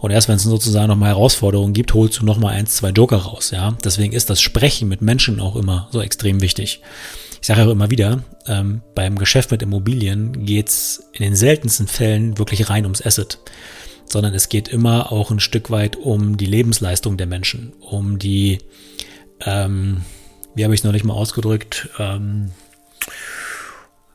und 0.00 0.10
erst 0.10 0.28
wenn 0.28 0.36
es 0.36 0.42
sozusagen 0.42 0.88
nochmal 0.88 1.10
Herausforderungen 1.10 1.72
gibt, 1.72 1.94
holst 1.94 2.20
du 2.20 2.24
nochmal 2.24 2.54
eins, 2.54 2.76
zwei 2.76 2.90
Joker 2.90 3.18
raus, 3.18 3.50
ja. 3.50 3.76
Deswegen 3.84 4.12
ist 4.12 4.30
das 4.30 4.40
Sprechen 4.40 4.88
mit 4.88 5.02
Menschen 5.02 5.40
auch 5.40 5.56
immer 5.56 5.88
so 5.92 6.00
extrem 6.00 6.40
wichtig. 6.40 6.82
Ich 7.44 7.48
sage 7.48 7.62
auch 7.64 7.70
immer 7.70 7.90
wieder, 7.90 8.24
ähm, 8.46 8.80
beim 8.94 9.18
Geschäft 9.18 9.50
mit 9.50 9.60
Immobilien 9.60 10.46
geht's 10.46 11.10
in 11.12 11.24
den 11.24 11.36
seltensten 11.36 11.86
Fällen 11.86 12.38
wirklich 12.38 12.70
rein 12.70 12.84
ums 12.84 13.04
Asset, 13.04 13.38
sondern 14.06 14.32
es 14.32 14.48
geht 14.48 14.68
immer 14.68 15.12
auch 15.12 15.30
ein 15.30 15.40
Stück 15.40 15.70
weit 15.70 15.96
um 15.96 16.38
die 16.38 16.46
Lebensleistung 16.46 17.18
der 17.18 17.26
Menschen, 17.26 17.74
um 17.80 18.18
die, 18.18 18.60
ähm, 19.44 20.02
wie 20.54 20.64
habe 20.64 20.72
ich 20.72 20.80
es 20.80 20.84
noch 20.84 20.92
nicht 20.92 21.04
mal 21.04 21.12
ausgedrückt, 21.12 21.90
ähm, 21.98 22.50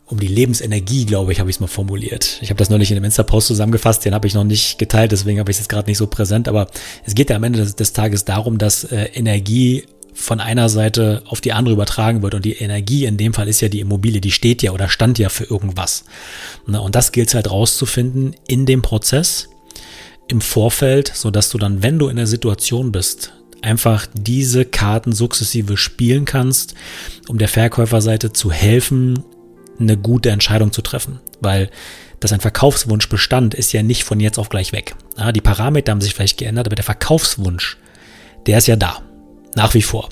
um 0.09 0.19
die 0.19 0.27
Lebensenergie, 0.27 1.05
glaube 1.05 1.31
ich, 1.31 1.39
habe 1.39 1.49
ich 1.49 1.57
es 1.57 1.59
mal 1.59 1.67
formuliert. 1.67 2.39
Ich 2.41 2.49
habe 2.49 2.57
das 2.57 2.69
nicht 2.69 2.89
in 2.89 2.95
dem 2.95 3.03
Insta-Post 3.03 3.47
zusammengefasst, 3.47 4.03
den 4.05 4.13
habe 4.13 4.27
ich 4.27 4.33
noch 4.33 4.43
nicht 4.43 4.79
geteilt, 4.79 5.11
deswegen 5.11 5.39
habe 5.39 5.51
ich 5.51 5.57
es 5.57 5.61
jetzt 5.61 5.69
gerade 5.69 5.87
nicht 5.87 5.99
so 5.99 6.07
präsent, 6.07 6.47
aber 6.47 6.67
es 7.05 7.13
geht 7.13 7.29
ja 7.29 7.35
am 7.35 7.43
Ende 7.43 7.59
des, 7.59 7.75
des 7.75 7.93
Tages 7.93 8.25
darum, 8.25 8.57
dass 8.57 8.85
äh, 8.85 9.09
Energie 9.13 9.85
von 10.15 10.39
einer 10.39 10.67
Seite 10.67 11.21
auf 11.27 11.41
die 11.41 11.53
andere 11.53 11.73
übertragen 11.73 12.23
wird 12.23 12.33
und 12.33 12.43
die 12.43 12.55
Energie 12.55 13.05
in 13.05 13.17
dem 13.17 13.33
Fall 13.33 13.47
ist 13.47 13.61
ja 13.61 13.69
die 13.69 13.79
Immobilie, 13.79 14.19
die 14.19 14.31
steht 14.31 14.63
ja 14.63 14.71
oder 14.71 14.89
stand 14.89 15.19
ja 15.19 15.29
für 15.29 15.45
irgendwas. 15.45 16.03
Und 16.65 16.95
das 16.95 17.11
gilt 17.11 17.33
halt 17.33 17.49
rauszufinden 17.49 18.35
in 18.47 18.65
dem 18.65 18.81
Prozess, 18.81 19.49
im 20.27 20.41
Vorfeld, 20.41 21.11
so 21.13 21.31
dass 21.31 21.49
du 21.49 21.57
dann, 21.57 21.83
wenn 21.83 21.99
du 21.99 22.09
in 22.09 22.17
der 22.17 22.27
Situation 22.27 22.91
bist, 22.91 23.33
einfach 23.61 24.07
diese 24.13 24.65
Karten 24.65 25.11
sukzessive 25.11 25.77
spielen 25.77 26.25
kannst, 26.25 26.73
um 27.27 27.37
der 27.37 27.47
Verkäuferseite 27.47 28.33
zu 28.33 28.51
helfen, 28.51 29.23
eine 29.79 29.97
gute 29.97 30.29
Entscheidung 30.29 30.71
zu 30.71 30.81
treffen, 30.81 31.19
weil 31.41 31.69
dass 32.19 32.33
ein 32.33 32.41
Verkaufswunsch 32.41 33.07
bestand, 33.07 33.53
ist 33.53 33.71
ja 33.71 33.81
nicht 33.81 34.03
von 34.03 34.19
jetzt 34.19 34.39
auf 34.39 34.49
gleich 34.49 34.73
weg. 34.73 34.95
Ja, 35.17 35.31
die 35.31 35.41
Parameter 35.41 35.91
haben 35.91 36.01
sich 36.01 36.13
vielleicht 36.13 36.37
geändert, 36.37 36.67
aber 36.67 36.75
der 36.75 36.83
Verkaufswunsch, 36.83 37.77
der 38.45 38.57
ist 38.57 38.67
ja 38.67 38.75
da, 38.75 39.01
nach 39.55 39.73
wie 39.73 39.81
vor. 39.81 40.09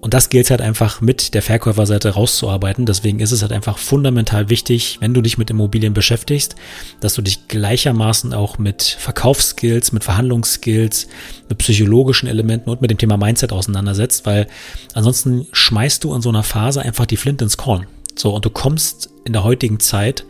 Und 0.00 0.14
das 0.14 0.30
gilt 0.30 0.48
halt 0.48 0.62
einfach 0.62 1.02
mit 1.02 1.34
der 1.34 1.42
Verkäuferseite 1.42 2.10
rauszuarbeiten. 2.10 2.86
Deswegen 2.86 3.20
ist 3.20 3.32
es 3.32 3.42
halt 3.42 3.52
einfach 3.52 3.76
fundamental 3.76 4.48
wichtig, 4.48 4.96
wenn 5.00 5.12
du 5.12 5.20
dich 5.20 5.36
mit 5.36 5.50
Immobilien 5.50 5.92
beschäftigst, 5.92 6.56
dass 7.00 7.14
du 7.14 7.22
dich 7.22 7.48
gleichermaßen 7.48 8.32
auch 8.32 8.56
mit 8.56 8.82
Verkaufsskills, 8.82 9.92
mit 9.92 10.02
Verhandlungsskills, 10.02 11.06
mit 11.50 11.58
psychologischen 11.58 12.28
Elementen 12.28 12.70
und 12.70 12.80
mit 12.80 12.90
dem 12.90 12.96
Thema 12.96 13.18
Mindset 13.18 13.52
auseinandersetzt, 13.52 14.24
weil 14.24 14.46
ansonsten 14.94 15.46
schmeißt 15.52 16.02
du 16.02 16.14
in 16.14 16.22
so 16.22 16.30
einer 16.30 16.44
Phase 16.44 16.80
einfach 16.80 17.04
die 17.04 17.18
Flint 17.18 17.42
ins 17.42 17.58
Korn. 17.58 17.86
So, 18.16 18.34
und 18.34 18.44
du 18.44 18.50
kommst 18.50 19.10
in 19.24 19.32
der 19.32 19.44
heutigen 19.44 19.80
Zeit 19.80 20.24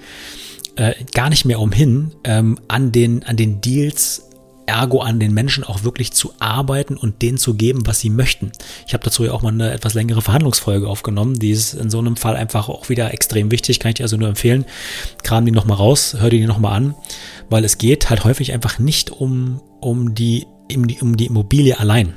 äh, 0.77 0.95
gar 1.13 1.31
nicht 1.31 1.45
mehr 1.45 1.61
umhin, 1.61 2.13
ähm, 2.25 2.59
an, 2.69 2.93
den, 2.93 3.23
an 3.25 3.37
den 3.37 3.61
Deals 3.61 4.31
ergo 4.71 5.01
an 5.01 5.19
den 5.19 5.35
Menschen 5.35 5.65
auch 5.65 5.83
wirklich 5.83 6.13
zu 6.13 6.33
arbeiten 6.39 6.97
und 6.97 7.23
denen 7.23 7.39
zu 7.39 7.55
geben, 7.55 7.87
was 7.87 8.01
sie 8.01 8.09
möchten. 8.09 8.53
Ich 8.87 8.95
habe 8.95 9.03
dazu 9.03 9.25
ja 9.25 9.33
auch 9.33 9.43
mal 9.43 9.53
eine 9.53 9.73
etwas 9.73 9.95
längere 9.95 10.23
Verhandlungsfolge 10.23 10.89
aufgenommen. 10.89 11.35
Die 11.39 11.51
ist 11.51 11.75
in 11.75 11.91
so 11.91 11.99
einem 11.99 12.17
Fall 12.17 12.37
einfach 12.37 12.69
auch 12.69 12.89
wieder 12.89 13.13
extrem 13.13 13.51
wichtig, 13.51 13.81
kann 13.81 13.91
ich 13.91 13.97
dir 13.97 14.05
also 14.05 14.17
nur 14.17 14.29
empfehlen. 14.29 14.65
Kram 15.25 15.45
die 15.45 15.51
nochmal 15.51 15.77
raus, 15.77 16.17
hör 16.19 16.31
die 16.31 16.47
nochmal 16.47 16.75
an, 16.75 16.95
weil 17.49 17.65
es 17.65 17.79
geht 17.79 18.11
halt 18.11 18.25
häufig 18.25 18.53
einfach 18.53 18.79
nicht 18.79 19.11
um, 19.11 19.61
um, 19.81 20.15
die, 20.15 20.47
um, 20.75 20.87
die, 20.87 21.01
um 21.01 21.17
die 21.17 21.27
Immobilie 21.27 21.79
allein, 21.79 22.15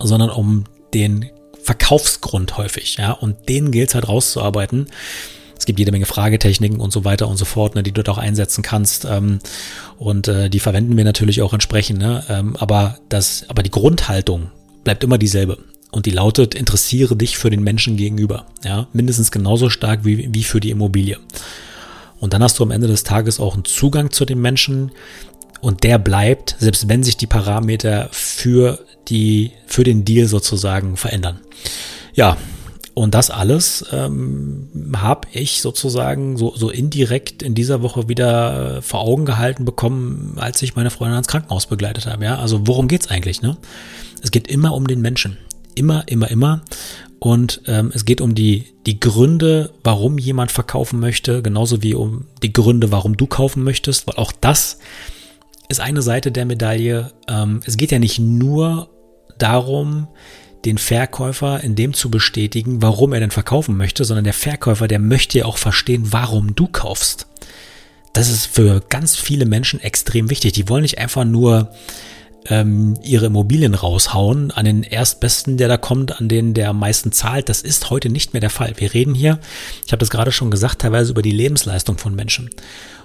sondern 0.00 0.28
um 0.28 0.64
den 0.92 1.30
Verkaufsgrund 1.68 2.56
häufig, 2.56 2.96
ja, 2.96 3.12
und 3.12 3.50
den 3.50 3.70
gilt 3.70 3.90
es 3.90 3.94
halt 3.94 4.08
rauszuarbeiten. 4.08 4.86
Es 5.58 5.66
gibt 5.66 5.78
jede 5.78 5.92
Menge 5.92 6.06
Fragetechniken 6.06 6.80
und 6.80 6.94
so 6.94 7.04
weiter 7.04 7.28
und 7.28 7.36
so 7.36 7.44
fort, 7.44 7.74
ne, 7.74 7.82
die 7.82 7.92
du 7.92 8.02
dort 8.02 8.16
auch 8.16 8.22
einsetzen 8.22 8.62
kannst. 8.62 9.04
Ähm, 9.04 9.40
und 9.98 10.28
äh, 10.28 10.48
die 10.48 10.60
verwenden 10.60 10.96
wir 10.96 11.04
natürlich 11.04 11.42
auch 11.42 11.52
entsprechend. 11.52 11.98
Ne? 11.98 12.24
Ähm, 12.30 12.56
aber, 12.56 12.98
das, 13.10 13.44
aber 13.48 13.62
die 13.62 13.70
Grundhaltung 13.70 14.50
bleibt 14.82 15.04
immer 15.04 15.18
dieselbe. 15.18 15.58
Und 15.90 16.06
die 16.06 16.10
lautet, 16.10 16.54
interessiere 16.54 17.16
dich 17.16 17.36
für 17.36 17.50
den 17.50 17.62
Menschen 17.62 17.98
gegenüber. 17.98 18.46
Ja, 18.64 18.86
mindestens 18.94 19.30
genauso 19.30 19.68
stark 19.68 20.06
wie, 20.06 20.32
wie 20.32 20.44
für 20.44 20.60
die 20.60 20.70
Immobilie. 20.70 21.18
Und 22.18 22.32
dann 22.32 22.42
hast 22.42 22.58
du 22.58 22.62
am 22.62 22.70
Ende 22.70 22.86
des 22.86 23.02
Tages 23.02 23.38
auch 23.38 23.54
einen 23.54 23.66
Zugang 23.66 24.10
zu 24.10 24.24
dem 24.24 24.40
Menschen 24.40 24.92
und 25.60 25.84
der 25.84 25.98
bleibt, 25.98 26.56
selbst 26.58 26.88
wenn 26.88 27.02
sich 27.02 27.16
die 27.16 27.26
Parameter 27.26 28.08
für 28.12 28.80
die, 29.08 29.52
für 29.66 29.84
den 29.84 30.04
Deal 30.04 30.26
sozusagen 30.26 30.96
verändern. 30.96 31.40
Ja, 32.14 32.36
und 32.98 33.14
das 33.14 33.30
alles 33.30 33.84
ähm, 33.92 34.68
habe 34.96 35.28
ich 35.30 35.62
sozusagen 35.62 36.36
so, 36.36 36.56
so 36.56 36.68
indirekt 36.68 37.44
in 37.44 37.54
dieser 37.54 37.80
Woche 37.80 38.08
wieder 38.08 38.82
vor 38.82 39.02
Augen 39.02 39.24
gehalten 39.24 39.64
bekommen, 39.64 40.34
als 40.36 40.60
ich 40.62 40.74
meine 40.74 40.90
Freundin 40.90 41.14
ans 41.14 41.28
Krankenhaus 41.28 41.66
begleitet 41.66 42.06
habe. 42.06 42.24
Ja, 42.24 42.38
also 42.38 42.66
worum 42.66 42.88
geht's 42.88 43.06
eigentlich? 43.06 43.40
Ne? 43.40 43.56
Es 44.20 44.32
geht 44.32 44.48
immer 44.48 44.74
um 44.74 44.88
den 44.88 45.00
Menschen, 45.00 45.38
immer, 45.76 46.08
immer, 46.08 46.28
immer. 46.28 46.62
Und 47.20 47.62
ähm, 47.66 47.92
es 47.94 48.04
geht 48.04 48.20
um 48.20 48.34
die, 48.34 48.66
die 48.84 48.98
Gründe, 48.98 49.70
warum 49.84 50.18
jemand 50.18 50.50
verkaufen 50.50 50.98
möchte, 50.98 51.40
genauso 51.40 51.84
wie 51.84 51.94
um 51.94 52.26
die 52.42 52.52
Gründe, 52.52 52.90
warum 52.90 53.16
du 53.16 53.26
kaufen 53.26 53.62
möchtest, 53.62 54.08
weil 54.08 54.16
auch 54.16 54.32
das 54.32 54.78
ist 55.68 55.80
eine 55.80 56.02
Seite 56.02 56.32
der 56.32 56.46
Medaille. 56.46 57.12
Ähm, 57.28 57.60
es 57.64 57.76
geht 57.76 57.90
ja 57.90 57.98
nicht 57.98 58.18
nur 58.18 58.88
darum, 59.38 60.08
den 60.64 60.78
Verkäufer 60.78 61.62
in 61.62 61.76
dem 61.76 61.94
zu 61.94 62.10
bestätigen, 62.10 62.82
warum 62.82 63.12
er 63.12 63.20
denn 63.20 63.30
verkaufen 63.30 63.76
möchte, 63.76 64.04
sondern 64.04 64.24
der 64.24 64.32
Verkäufer, 64.32 64.88
der 64.88 64.98
möchte 64.98 65.38
ja 65.38 65.44
auch 65.44 65.58
verstehen, 65.58 66.12
warum 66.12 66.54
du 66.54 66.66
kaufst. 66.66 67.26
Das 68.12 68.28
ist 68.28 68.46
für 68.46 68.80
ganz 68.88 69.14
viele 69.14 69.46
Menschen 69.46 69.80
extrem 69.80 70.30
wichtig. 70.30 70.52
Die 70.52 70.68
wollen 70.68 70.82
nicht 70.82 70.98
einfach 70.98 71.24
nur 71.24 71.70
ähm, 72.46 72.96
ihre 73.02 73.26
Immobilien 73.26 73.74
raushauen 73.74 74.50
an 74.50 74.64
den 74.64 74.82
Erstbesten, 74.82 75.56
der 75.56 75.68
da 75.68 75.76
kommt, 75.76 76.18
an 76.18 76.28
den 76.28 76.54
der 76.54 76.70
am 76.70 76.78
meisten 76.78 77.12
zahlt. 77.12 77.48
Das 77.48 77.62
ist 77.62 77.90
heute 77.90 78.08
nicht 78.08 78.32
mehr 78.32 78.40
der 78.40 78.50
Fall. 78.50 78.72
Wir 78.76 78.94
reden 78.94 79.14
hier, 79.14 79.38
ich 79.86 79.92
habe 79.92 80.00
das 80.00 80.10
gerade 80.10 80.32
schon 80.32 80.50
gesagt, 80.50 80.80
teilweise 80.80 81.12
über 81.12 81.22
die 81.22 81.30
Lebensleistung 81.30 81.98
von 81.98 82.14
Menschen. 82.14 82.50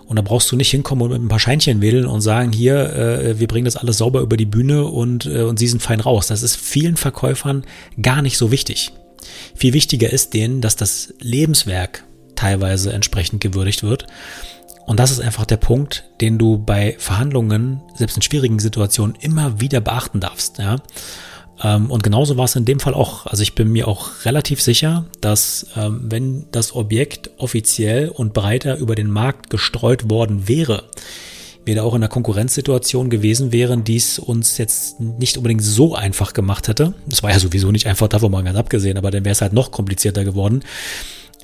Und 0.07 0.17
da 0.17 0.21
brauchst 0.21 0.51
du 0.51 0.55
nicht 0.55 0.69
hinkommen 0.69 1.03
und 1.03 1.11
mit 1.11 1.21
ein 1.21 1.29
paar 1.29 1.39
Scheinchen 1.39 1.81
wählen 1.81 2.05
und 2.05 2.21
sagen, 2.21 2.51
hier, 2.51 2.93
äh, 2.93 3.39
wir 3.39 3.47
bringen 3.47 3.65
das 3.65 3.77
alles 3.77 3.97
sauber 3.97 4.21
über 4.21 4.37
die 4.37 4.45
Bühne 4.45 4.85
und, 4.85 5.25
äh, 5.25 5.43
und 5.43 5.59
sie 5.59 5.67
sind 5.67 5.81
fein 5.81 5.99
raus. 5.99 6.27
Das 6.27 6.43
ist 6.43 6.55
vielen 6.55 6.97
Verkäufern 6.97 7.63
gar 8.01 8.21
nicht 8.21 8.37
so 8.37 8.51
wichtig. 8.51 8.91
Viel 9.55 9.73
wichtiger 9.73 10.11
ist 10.11 10.33
denen, 10.33 10.61
dass 10.61 10.75
das 10.75 11.13
Lebenswerk 11.19 12.03
teilweise 12.35 12.91
entsprechend 12.91 13.41
gewürdigt 13.41 13.83
wird 13.83 14.07
und 14.85 14.99
das 14.99 15.11
ist 15.11 15.21
einfach 15.21 15.45
der 15.45 15.57
Punkt, 15.57 16.03
den 16.19 16.37
du 16.37 16.57
bei 16.57 16.95
Verhandlungen, 16.99 17.81
selbst 17.95 18.17
in 18.17 18.21
schwierigen 18.21 18.59
Situationen, 18.59 19.15
immer 19.19 19.61
wieder 19.61 19.79
beachten 19.79 20.19
darfst. 20.19 20.57
Ja? 20.57 20.77
Ähm, 21.63 21.89
und 21.89 22.03
genauso 22.03 22.37
war 22.37 22.45
es 22.45 22.55
in 22.55 22.65
dem 22.65 22.79
Fall 22.79 22.93
auch. 22.93 23.25
Also 23.25 23.41
ich 23.41 23.55
bin 23.55 23.71
mir 23.71 23.87
auch 23.87 24.25
relativ 24.25 24.61
sicher, 24.61 25.05
dass 25.21 25.67
ähm, 25.75 26.01
wenn 26.03 26.45
das 26.51 26.75
Objekt 26.75 27.31
offiziell 27.37 28.09
und 28.09 28.33
breiter 28.33 28.77
über 28.77 28.95
den 28.95 29.09
Markt 29.09 29.49
gestreut 29.49 30.09
worden 30.09 30.47
wäre, 30.47 30.83
wir 31.65 31.75
da 31.75 31.83
auch 31.83 31.93
in 31.93 32.03
einer 32.03 32.09
Konkurrenzsituation 32.09 33.09
gewesen 33.09 33.53
wären, 33.53 33.85
die 33.85 33.95
es 33.95 34.19
uns 34.19 34.57
jetzt 34.57 34.99
nicht 34.99 35.37
unbedingt 35.37 35.63
so 35.63 35.95
einfach 35.95 36.33
gemacht 36.33 36.67
hätte. 36.67 36.93
Das 37.07 37.23
war 37.23 37.31
ja 37.31 37.39
sowieso 37.39 37.71
nicht 37.71 37.87
einfach, 37.87 38.09
davon 38.09 38.31
mal 38.31 38.43
ganz 38.43 38.57
abgesehen, 38.57 38.97
aber 38.97 39.11
dann 39.11 39.23
wäre 39.23 39.31
es 39.31 39.41
halt 39.41 39.53
noch 39.53 39.71
komplizierter 39.71 40.25
geworden. 40.25 40.63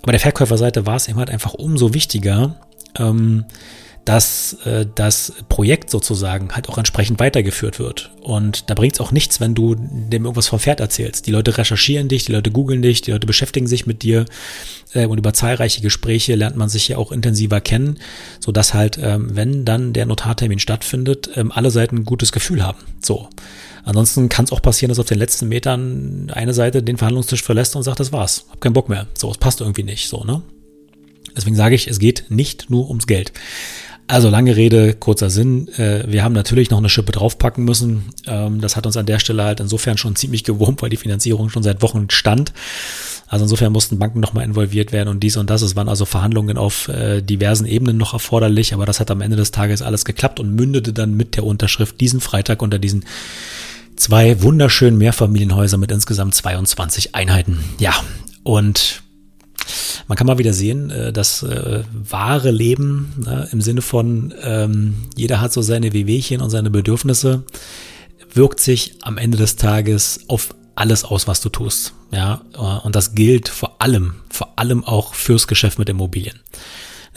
Aber 0.02 0.12
der 0.12 0.20
Verkäuferseite 0.20 0.86
war 0.86 0.98
es 0.98 1.08
eben 1.08 1.20
halt 1.20 1.30
einfach 1.30 1.54
umso 1.54 1.94
wichtiger, 1.94 2.58
ähm, 2.98 3.46
dass 4.10 4.54
äh, 4.66 4.88
das 4.96 5.34
Projekt 5.50 5.92
sozusagen 5.92 6.56
halt 6.56 6.68
auch 6.68 6.80
entsprechend 6.80 7.20
weitergeführt 7.20 7.78
wird. 7.78 8.10
Und 8.22 8.68
da 8.72 8.74
bringt 8.74 8.96
es 8.96 9.02
auch 9.02 9.12
nichts, 9.12 9.40
wenn 9.40 9.54
du 9.54 9.76
dem 9.76 10.26
irgendwas 10.26 10.48
vom 10.48 10.58
Pferd 10.58 10.80
erzählst. 10.80 11.28
Die 11.28 11.32
Leute 11.32 11.60
recherchieren 11.60 12.08
dich, 12.08 12.26
die 12.26 12.32
Leute 12.32 12.50
googeln 12.50 12.82
dich, 12.82 13.04
die 13.04 13.12
Leute 13.12 13.28
beschäftigen 13.28 13.68
sich 13.68 13.86
mit 13.86 14.02
dir 14.02 14.26
äh, 14.96 15.06
und 15.06 15.20
über 15.20 15.32
zahlreiche 15.34 15.82
Gespräche 15.82 16.34
lernt 16.34 16.56
man 16.58 16.70
sich 16.70 16.88
ja 16.88 16.98
auch 16.98 17.12
intensiver 17.12 17.62
kennen, 17.62 18.00
sodass 18.40 18.74
halt, 18.74 18.98
ähm, 19.00 19.36
wenn 19.36 19.64
dann 19.64 19.94
der 19.94 20.08
Notartermin 20.08 20.58
stattfindet, 20.58 21.30
ähm, 21.36 21.52
alle 21.52 21.70
Seiten 21.70 21.98
ein 21.98 22.06
gutes 22.06 22.32
Gefühl 22.32 22.66
haben. 22.66 22.80
So. 23.04 23.30
Ansonsten 23.84 24.28
kann 24.28 24.46
es 24.46 24.52
auch 24.52 24.64
passieren, 24.64 24.90
dass 24.90 24.98
auf 24.98 25.06
den 25.06 25.20
letzten 25.20 25.48
Metern 25.50 26.32
eine 26.34 26.56
Seite 26.56 26.82
den 26.82 26.98
Verhandlungstisch 26.98 27.44
verlässt 27.44 27.76
und 27.76 27.84
sagt, 27.84 28.00
das 28.00 28.12
war's, 28.12 28.46
hab 28.50 28.60
keinen 28.60 28.74
Bock 28.74 28.90
mehr. 28.90 29.06
So, 29.14 29.30
es 29.30 29.38
passt 29.38 29.62
irgendwie 29.62 29.84
nicht, 29.84 30.10
so, 30.10 30.24
ne? 30.24 30.42
Deswegen 31.38 31.56
sage 31.56 31.76
ich, 31.76 31.88
es 31.88 32.00
geht 32.00 32.26
nicht 32.30 32.72
nur 32.72 32.90
ums 32.90 33.06
Geld. 33.06 33.32
Also 34.10 34.28
lange 34.30 34.56
Rede, 34.56 34.96
kurzer 34.96 35.30
Sinn. 35.30 35.68
Äh, 35.78 36.04
wir 36.08 36.24
haben 36.24 36.34
natürlich 36.34 36.72
noch 36.72 36.80
eine 36.80 36.90
Schippe 36.90 37.12
draufpacken 37.12 37.64
müssen. 37.64 38.06
Ähm, 38.26 38.60
das 38.60 38.76
hat 38.76 38.88
uns 38.88 38.98
an 38.98 39.06
der 39.06 39.20
Stelle 39.20 39.44
halt 39.44 39.60
insofern 39.60 40.00
schon 40.00 40.16
ziemlich 40.16 40.44
gewurmt, 40.44 40.82
weil 40.82 40.90
die 40.90 40.98
Finanzierung 40.98 41.52
schon 41.52 41.62
seit 41.62 41.84
Wochen 41.84 42.08
stand. 42.10 42.52
Also 43.28 43.46
insofern 43.46 43.72
mussten 43.72 44.00
Banken 44.00 44.20
nochmal 44.20 44.46
involviert 44.46 44.92
werden 44.92 45.10
und 45.10 45.20
dies 45.20 45.38
und 45.38 45.52
das. 45.52 45.62
Es 45.62 45.76
waren 45.76 45.88
also 45.88 46.06
Verhandlungen 46.06 46.58
auf 46.58 46.88
äh, 46.88 47.22
diversen 47.22 47.68
Ebenen 47.68 47.98
noch 47.98 48.14
erforderlich, 48.14 48.74
aber 48.74 48.88
das 48.88 49.00
hat 49.00 49.12
am 49.12 49.22
Ende 49.22 49.38
des 49.38 49.52
Tages 49.52 49.84
alles 49.84 50.06
geklappt 50.06 50.40
und 50.40 50.56
mündete 50.56 50.92
dann 50.92 51.16
mit 51.16 51.36
der 51.36 51.44
Unterschrift 51.44 52.02
diesen 52.02 52.20
Freitag 52.20 52.64
unter 52.64 52.80
diesen 52.80 53.06
zwei 53.96 54.42
wunderschönen 54.42 54.98
Mehrfamilienhäusern 54.98 55.80
mit 55.80 55.92
insgesamt 55.92 56.34
22 56.34 57.14
Einheiten. 57.14 57.60
Ja, 57.78 57.94
und 58.42 59.04
man 60.10 60.18
kann 60.18 60.28
mal 60.28 60.40
wieder 60.40 60.54
sehen, 60.54 60.90
äh, 60.90 61.14
das 61.14 61.44
äh, 61.44 61.84
wahre 61.94 62.50
Leben 62.52 63.14
ne, 63.24 63.48
im 63.52 63.62
Sinne 63.62 63.82
von 63.82 64.34
ähm, 64.42 64.96
jeder 65.16 65.40
hat 65.40 65.54
so 65.54 65.62
seine 65.62 65.94
Wehwehchen 65.94 66.42
und 66.42 66.50
seine 66.50 66.72
Bedürfnisse, 66.72 67.44
wirkt 68.34 68.60
sich 68.60 68.96
am 69.04 69.20
Ende 69.20 69.38
des 69.38 69.56
Tages 69.56 70.22
auf 70.28 70.56
alles 70.74 71.06
aus, 71.06 71.28
was 71.28 71.42
du 71.42 71.50
tust. 71.50 71.94
Ja, 72.12 72.42
äh, 72.56 72.58
und 72.58 72.96
das 72.96 73.14
gilt 73.14 73.50
vor 73.50 73.76
allem, 73.80 74.16
vor 74.32 74.54
allem 74.58 74.84
auch 74.84 75.14
fürs 75.14 75.48
Geschäft 75.48 75.78
mit 75.78 75.90
Immobilien. 75.90 76.40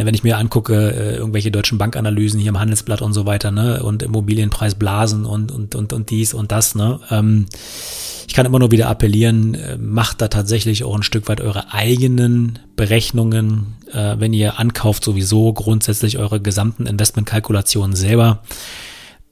Wenn 0.07 0.15
ich 0.15 0.23
mir 0.23 0.39
angucke, 0.39 0.75
äh, 0.75 1.17
irgendwelche 1.17 1.51
deutschen 1.51 1.79
Bankanalysen 1.79 2.41
hier 2.41 2.51
im 2.51 2.61
Handelsblatt 2.61 3.03
und 3.03 3.13
so 3.13 3.27
weiter, 3.27 3.51
ne, 3.51 3.83
und 3.83 4.03
Immobilienpreisblasen 4.03 5.25
und, 5.25 5.51
und, 5.51 5.75
und, 5.75 5.93
und 5.93 6.11
dies 6.11 6.35
und 6.35 6.53
das, 6.53 6.75
ne, 6.75 7.01
ähm, 7.11 7.47
ich 8.27 8.35
kann 8.35 8.47
immer 8.47 8.59
nur 8.59 8.71
wieder 8.71 8.89
appellieren, 8.89 9.55
äh, 9.55 9.77
macht 9.77 10.21
da 10.21 10.29
tatsächlich 10.29 10.85
auch 10.85 10.95
ein 10.95 11.03
Stück 11.03 11.29
weit 11.29 11.41
eure 11.41 11.73
eigenen 11.73 12.59
Berechnungen, 12.77 13.75
äh, 13.93 14.17
wenn 14.19 14.33
ihr 14.33 14.59
ankauft, 14.59 15.05
sowieso 15.05 15.53
grundsätzlich 15.53 16.19
eure 16.19 16.41
gesamten 16.41 16.87
Investmentkalkulationen 16.87 17.95
selber. 17.95 18.43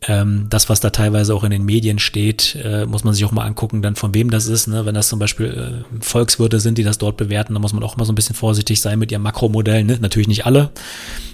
Ähm, 0.08 0.46
das, 0.48 0.70
was 0.70 0.80
da 0.80 0.90
teilweise 0.90 1.34
auch 1.34 1.44
in 1.44 1.50
den 1.50 1.64
Medien 1.64 1.98
steht, 1.98 2.56
äh, 2.64 2.86
muss 2.86 3.04
man 3.04 3.12
sich 3.12 3.24
auch 3.26 3.32
mal 3.32 3.44
angucken, 3.44 3.82
dann 3.82 3.96
von 3.96 4.14
wem 4.14 4.30
das 4.30 4.46
ist. 4.46 4.66
Ne? 4.66 4.86
Wenn 4.86 4.94
das 4.94 5.08
zum 5.08 5.18
Beispiel 5.18 5.84
äh, 5.92 6.02
Volkswirte 6.02 6.58
sind, 6.58 6.78
die 6.78 6.84
das 6.84 6.96
dort 6.96 7.18
bewerten, 7.18 7.52
dann 7.52 7.60
muss 7.60 7.74
man 7.74 7.82
auch 7.82 7.98
mal 7.98 8.06
so 8.06 8.12
ein 8.12 8.14
bisschen 8.14 8.34
vorsichtig 8.34 8.80
sein 8.80 8.98
mit 8.98 9.12
ihrem 9.12 9.22
Makromodell. 9.22 9.84
Ne? 9.84 9.98
Natürlich 10.00 10.28
nicht 10.28 10.46
alle, 10.46 10.70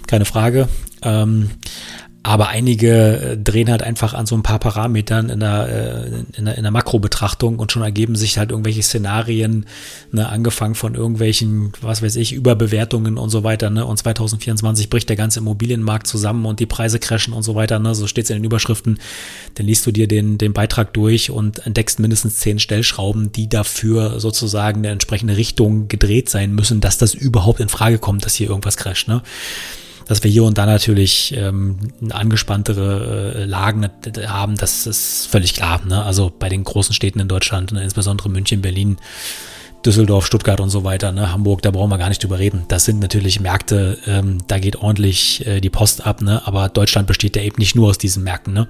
keine 0.05 0.25
Frage. 0.25 0.67
Ähm, 1.01 1.51
aber 2.23 2.49
einige 2.49 3.19
äh, 3.19 3.37
drehen 3.37 3.69
halt 3.69 3.81
einfach 3.81 4.13
an 4.13 4.25
so 4.25 4.35
ein 4.35 4.43
paar 4.43 4.59
Parametern 4.59 5.29
in 5.29 5.39
der, 5.39 5.69
äh, 5.69 6.37
in 6.37 6.45
der, 6.45 6.57
in 6.57 6.63
der 6.63 6.71
Makrobetrachtung 6.71 7.59
und 7.59 7.71
schon 7.71 7.83
ergeben 7.83 8.15
sich 8.15 8.37
halt 8.37 8.51
irgendwelche 8.51 8.83
Szenarien, 8.83 9.65
ne, 10.11 10.27
angefangen 10.27 10.75
von 10.75 10.95
irgendwelchen, 10.95 11.71
was 11.81 12.01
weiß 12.01 12.15
ich, 12.17 12.33
Überbewertungen 12.33 13.17
und 13.17 13.29
so 13.29 13.43
weiter. 13.43 13.69
Ne? 13.69 13.85
Und 13.85 13.97
2024 13.97 14.89
bricht 14.89 15.09
der 15.09 15.15
ganze 15.15 15.39
Immobilienmarkt 15.39 16.07
zusammen 16.07 16.45
und 16.45 16.59
die 16.59 16.65
Preise 16.65 16.99
crashen 16.99 17.33
und 17.33 17.43
so 17.43 17.55
weiter. 17.55 17.79
Ne? 17.79 17.95
So 17.95 18.07
steht 18.07 18.25
es 18.25 18.29
in 18.29 18.37
den 18.37 18.45
Überschriften. 18.45 18.99
Dann 19.55 19.65
liest 19.65 19.85
du 19.85 19.91
dir 19.91 20.07
den, 20.07 20.37
den 20.37 20.53
Beitrag 20.53 20.93
durch 20.93 21.31
und 21.31 21.65
entdeckst 21.65 21.99
mindestens 21.99 22.37
zehn 22.37 22.59
Stellschrauben, 22.59 23.31
die 23.31 23.47
dafür 23.47 24.19
sozusagen 24.19 24.79
eine 24.79 24.89
entsprechende 24.89 25.37
Richtung 25.37 25.87
gedreht 25.87 26.29
sein 26.29 26.53
müssen, 26.53 26.81
dass 26.81 26.97
das 26.97 27.13
überhaupt 27.13 27.59
in 27.59 27.69
Frage 27.69 27.99
kommt, 27.99 28.25
dass 28.25 28.35
hier 28.35 28.49
irgendwas 28.49 28.75
crasht. 28.75 29.07
Ne? 29.07 29.21
Dass 30.07 30.23
wir 30.23 30.31
hier 30.31 30.43
und 30.43 30.57
da 30.57 30.65
natürlich 30.65 31.35
ähm, 31.35 31.77
angespanntere 32.09 33.35
äh, 33.35 33.45
Lagen 33.45 33.89
haben, 34.27 34.55
das 34.55 34.87
ist 34.87 35.27
völlig 35.27 35.53
klar. 35.53 35.81
Ne? 35.85 36.03
Also 36.03 36.31
bei 36.37 36.49
den 36.49 36.63
großen 36.63 36.93
Städten 36.93 37.19
in 37.19 37.27
Deutschland, 37.27 37.71
ne? 37.71 37.83
insbesondere 37.83 38.29
München, 38.29 38.61
Berlin, 38.61 38.97
Düsseldorf, 39.85 40.25
Stuttgart 40.25 40.59
und 40.59 40.69
so 40.69 40.83
weiter, 40.83 41.11
ne? 41.11 41.31
Hamburg, 41.31 41.61
da 41.61 41.71
brauchen 41.71 41.89
wir 41.89 41.97
gar 41.97 42.09
nicht 42.09 42.23
drüber 42.23 42.39
reden. 42.39 42.65
Das 42.67 42.83
sind 42.83 42.99
natürlich 42.99 43.39
Märkte, 43.39 43.97
ähm, 44.07 44.39
da 44.47 44.59
geht 44.59 44.75
ordentlich 44.77 45.45
äh, 45.45 45.61
die 45.61 45.69
Post 45.69 46.05
ab, 46.05 46.21
ne? 46.21 46.45
aber 46.45 46.67
Deutschland 46.69 47.07
besteht 47.07 47.35
ja 47.35 47.43
eben 47.43 47.57
nicht 47.59 47.75
nur 47.75 47.89
aus 47.89 47.97
diesen 47.97 48.23
Märkten. 48.23 48.53
Ne? 48.53 48.67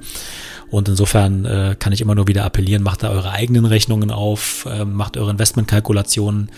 Und 0.70 0.90
insofern 0.90 1.46
äh, 1.46 1.76
kann 1.80 1.94
ich 1.94 2.02
immer 2.02 2.14
nur 2.14 2.28
wieder 2.28 2.44
appellieren, 2.44 2.84
macht 2.84 3.04
da 3.04 3.10
eure 3.10 3.32
eigenen 3.32 3.66
Rechnungen 3.66 4.12
auf, 4.12 4.68
äh, 4.70 4.86
macht 4.86 5.18
eure 5.18 5.32
Investmentkalkulationen 5.32 6.52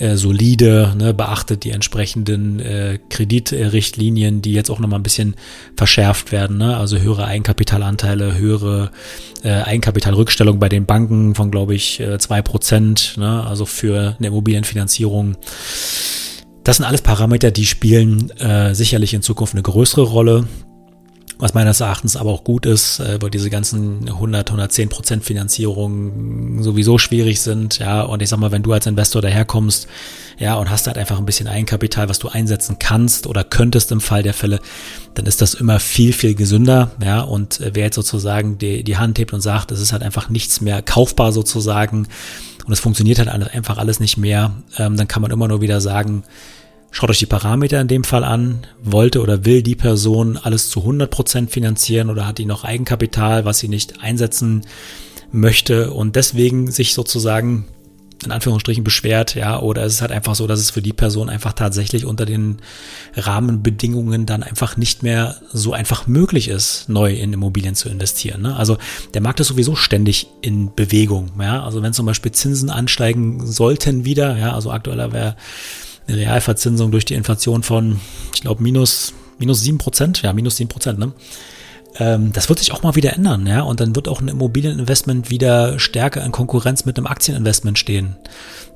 äh, 0.00 0.16
solide, 0.16 0.94
ne, 0.96 1.14
beachtet 1.14 1.64
die 1.64 1.70
entsprechenden 1.70 2.58
äh, 2.58 2.98
Kreditrichtlinien, 3.10 4.42
die 4.42 4.52
jetzt 4.52 4.70
auch 4.70 4.78
nochmal 4.78 4.98
ein 4.98 5.04
bisschen 5.04 5.36
verschärft 5.76 6.32
werden, 6.32 6.56
ne? 6.56 6.76
also 6.76 6.98
höhere 6.98 7.26
Eigenkapitalanteile, 7.26 8.36
höhere 8.36 8.90
äh, 9.42 9.50
Eigenkapitalrückstellung 9.50 10.58
bei 10.58 10.68
den 10.68 10.86
Banken 10.86 11.34
von, 11.34 11.50
glaube 11.50 11.74
ich, 11.74 12.00
äh, 12.00 12.18
zwei 12.18 12.40
Prozent, 12.42 13.14
ne? 13.18 13.46
also 13.46 13.66
für 13.66 14.16
eine 14.18 14.28
Immobilienfinanzierung 14.28 15.36
Das 16.64 16.78
sind 16.78 16.86
alles 16.86 17.02
Parameter, 17.02 17.50
die 17.50 17.66
spielen 17.66 18.30
äh, 18.38 18.74
sicherlich 18.74 19.14
in 19.14 19.22
Zukunft 19.22 19.54
eine 19.54 19.62
größere 19.62 20.02
Rolle 20.02 20.46
was 21.40 21.54
meines 21.54 21.80
Erachtens 21.80 22.16
aber 22.16 22.30
auch 22.30 22.44
gut 22.44 22.66
ist, 22.66 23.00
äh, 23.00 23.18
weil 23.20 23.30
diese 23.30 23.50
ganzen 23.50 24.08
100, 24.08 24.50
110 24.50 24.88
Prozent 24.88 25.24
Finanzierungen 25.24 26.62
sowieso 26.62 26.98
schwierig 26.98 27.40
sind, 27.40 27.78
ja, 27.78 28.02
und 28.02 28.22
ich 28.22 28.28
sag 28.28 28.38
mal, 28.38 28.52
wenn 28.52 28.62
du 28.62 28.72
als 28.72 28.86
Investor 28.86 29.22
daherkommst, 29.22 29.88
ja, 30.38 30.54
und 30.56 30.70
hast 30.70 30.86
halt 30.86 30.98
einfach 30.98 31.18
ein 31.18 31.26
bisschen 31.26 31.48
Eigenkapital, 31.48 32.08
was 32.08 32.18
du 32.18 32.28
einsetzen 32.28 32.78
kannst 32.78 33.26
oder 33.26 33.44
könntest 33.44 33.92
im 33.92 34.00
Fall 34.00 34.22
der 34.22 34.34
Fälle, 34.34 34.60
dann 35.14 35.26
ist 35.26 35.40
das 35.40 35.54
immer 35.54 35.80
viel, 35.80 36.12
viel 36.12 36.34
gesünder, 36.34 36.90
ja, 37.02 37.20
und 37.20 37.60
äh, 37.60 37.70
wer 37.74 37.84
jetzt 37.84 37.96
sozusagen 37.96 38.58
die, 38.58 38.84
die 38.84 38.96
Hand 38.96 39.18
hebt 39.18 39.32
und 39.32 39.40
sagt, 39.40 39.72
es 39.72 39.80
ist 39.80 39.92
halt 39.92 40.02
einfach 40.02 40.28
nichts 40.28 40.60
mehr 40.60 40.82
kaufbar 40.82 41.32
sozusagen 41.32 42.06
und 42.66 42.72
es 42.72 42.80
funktioniert 42.80 43.18
halt 43.18 43.28
einfach 43.28 43.78
alles 43.78 44.00
nicht 44.00 44.16
mehr, 44.16 44.52
ähm, 44.76 44.96
dann 44.96 45.08
kann 45.08 45.22
man 45.22 45.30
immer 45.30 45.48
nur 45.48 45.60
wieder 45.60 45.80
sagen, 45.80 46.24
Schaut 46.90 47.10
euch 47.10 47.18
die 47.18 47.26
Parameter 47.26 47.80
in 47.80 47.88
dem 47.88 48.04
Fall 48.04 48.24
an. 48.24 48.66
Wollte 48.82 49.20
oder 49.20 49.44
will 49.44 49.62
die 49.62 49.76
Person 49.76 50.36
alles 50.36 50.70
zu 50.70 50.80
100 50.80 51.10
Prozent 51.10 51.50
finanzieren 51.50 52.10
oder 52.10 52.26
hat 52.26 52.38
die 52.38 52.46
noch 52.46 52.64
Eigenkapital, 52.64 53.44
was 53.44 53.58
sie 53.58 53.68
nicht 53.68 54.02
einsetzen 54.02 54.66
möchte 55.32 55.92
und 55.92 56.16
deswegen 56.16 56.70
sich 56.70 56.94
sozusagen 56.94 57.66
in 58.24 58.32
Anführungsstrichen 58.32 58.84
beschwert, 58.84 59.34
ja, 59.34 59.58
oder 59.58 59.82
es 59.84 59.94
ist 59.94 60.00
halt 60.02 60.12
einfach 60.12 60.34
so, 60.34 60.46
dass 60.46 60.60
es 60.60 60.70
für 60.70 60.82
die 60.82 60.92
Person 60.92 61.30
einfach 61.30 61.54
tatsächlich 61.54 62.04
unter 62.04 62.26
den 62.26 62.58
Rahmenbedingungen 63.14 64.26
dann 64.26 64.42
einfach 64.42 64.76
nicht 64.76 65.02
mehr 65.02 65.36
so 65.52 65.72
einfach 65.72 66.06
möglich 66.06 66.48
ist, 66.48 66.88
neu 66.88 67.14
in 67.14 67.32
Immobilien 67.32 67.74
zu 67.74 67.88
investieren. 67.88 68.42
Ne? 68.42 68.56
Also 68.56 68.76
der 69.14 69.22
Markt 69.22 69.40
ist 69.40 69.48
sowieso 69.48 69.74
ständig 69.74 70.26
in 70.42 70.74
Bewegung, 70.74 71.30
ja. 71.40 71.64
Also 71.64 71.82
wenn 71.82 71.94
zum 71.94 72.06
Beispiel 72.06 72.32
Zinsen 72.32 72.68
ansteigen 72.68 73.46
sollten 73.46 74.04
wieder, 74.04 74.36
ja, 74.36 74.54
also 74.54 74.70
aktueller 74.70 75.12
wäre 75.12 75.36
eine 76.06 76.16
Realverzinsung 76.16 76.90
durch 76.90 77.04
die 77.04 77.14
Inflation 77.14 77.62
von, 77.62 78.00
ich 78.34 78.42
glaube, 78.42 78.62
minus, 78.62 79.14
minus 79.38 79.60
sieben 79.60 79.78
Prozent, 79.78 80.22
ja, 80.22 80.32
minus 80.32 80.56
sieben 80.56 80.68
Prozent, 80.68 80.98
ne? 80.98 81.12
Ähm, 81.98 82.32
das 82.32 82.48
wird 82.48 82.60
sich 82.60 82.72
auch 82.72 82.82
mal 82.82 82.94
wieder 82.94 83.14
ändern, 83.14 83.46
ja, 83.46 83.62
und 83.62 83.80
dann 83.80 83.96
wird 83.96 84.06
auch 84.06 84.20
ein 84.20 84.28
Immobilieninvestment 84.28 85.30
wieder 85.30 85.78
stärker 85.80 86.24
in 86.24 86.30
Konkurrenz 86.30 86.84
mit 86.84 86.96
einem 86.96 87.06
Aktieninvestment 87.06 87.78
stehen. 87.78 88.16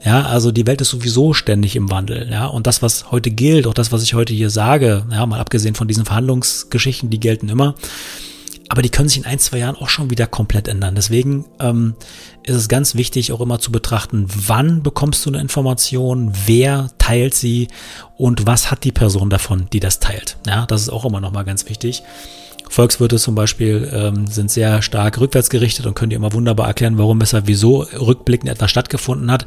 Ja, 0.05 0.27
also 0.27 0.51
die 0.51 0.67
Welt 0.67 0.81
ist 0.81 0.91
sowieso 0.91 1.33
ständig 1.33 1.77
im 1.77 1.91
Wandel, 1.91 2.29
ja, 2.31 2.47
und 2.47 2.67
das, 2.67 2.83
was 2.83 3.11
heute 3.13 3.31
gilt, 3.31 3.67
auch 3.67 3.75
das, 3.75 3.93
was 3.93 4.03
ich 4.03 4.15
heute 4.15 4.35
hier 4.35 4.51
sage, 4.51 5.07
ja, 5.11 5.25
mal 5.27 5.41
abgesehen 5.41 5.75
von 5.75 5.87
diesen 5.87 6.05
Verhandlungsgeschichten, 6.05 7.11
die 7.11 7.21
gelten 7.21 7.49
immer, 7.49 7.77
aber 8.75 8.83
die 8.83 8.89
können 8.89 9.09
sich 9.09 9.19
in 9.19 9.25
ein, 9.25 9.39
zwei 9.39 9.59
Jahren 9.59 9.77
auch 9.77 9.89
schon 9.89 10.11
wieder 10.11 10.27
komplett 10.27 10.67
ändern. 10.67 10.97
Deswegen 10.97 11.45
ähm, 11.61 11.95
ist 12.43 12.57
es 12.57 12.69
ganz 12.69 12.97
wichtig, 12.97 13.31
auch 13.31 13.41
immer 13.41 13.61
zu 13.61 13.71
betrachten, 13.71 14.27
wann 14.27 14.83
bekommst 14.83 15.25
du 15.25 15.31
eine 15.31 15.41
Information, 15.41 16.33
wer 16.47 16.91
teilt 16.99 17.35
sie 17.37 17.69
und 18.17 18.49
was 18.49 18.73
hat 18.73 18.83
die 18.83 18.91
Person 18.91 19.31
davon, 19.31 19.69
die 19.73 19.79
das 19.79 20.01
teilt. 20.01 20.39
Ja, 20.45 20.67
das 20.67 20.83
ist 20.83 20.89
auch 20.89 21.05
immer 21.05 21.21
nochmal 21.21 21.45
ganz 21.45 21.69
wichtig. 21.69 22.03
Volkswirte 22.69 23.19
zum 23.19 23.37
Beispiel 23.37 23.89
ähm, 23.95 24.27
sind 24.27 24.51
sehr 24.51 24.83
stark 24.83 25.21
rückwärts 25.21 25.51
gerichtet 25.51 25.87
und 25.87 25.95
können 25.95 26.11
dir 26.11 26.17
immer 26.17 26.33
wunderbar 26.33 26.67
erklären, 26.67 26.99
warum, 26.99 27.21
weshalb, 27.21 27.47
wieso 27.47 27.83
rückblickend 27.83 28.51
etwas 28.51 28.73
stattgefunden 28.73 29.31
hat. 29.31 29.47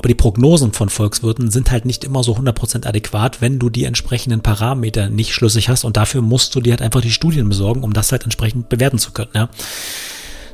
Aber 0.00 0.08
die 0.08 0.14
Prognosen 0.14 0.72
von 0.72 0.88
Volkswirten 0.88 1.50
sind 1.50 1.70
halt 1.70 1.84
nicht 1.84 2.04
immer 2.04 2.24
so 2.24 2.34
100% 2.34 2.86
adäquat, 2.86 3.42
wenn 3.42 3.58
du 3.58 3.68
die 3.68 3.84
entsprechenden 3.84 4.40
Parameter 4.40 5.10
nicht 5.10 5.34
schlüssig 5.34 5.68
hast 5.68 5.84
und 5.84 5.98
dafür 5.98 6.22
musst 6.22 6.54
du 6.54 6.62
dir 6.62 6.70
halt 6.70 6.80
einfach 6.80 7.02
die 7.02 7.10
Studien 7.10 7.50
besorgen, 7.50 7.82
um 7.82 7.92
das 7.92 8.10
halt 8.10 8.24
entsprechend 8.24 8.70
bewerten 8.70 8.96
zu 8.96 9.10
können. 9.10 9.28
Ja. 9.34 9.50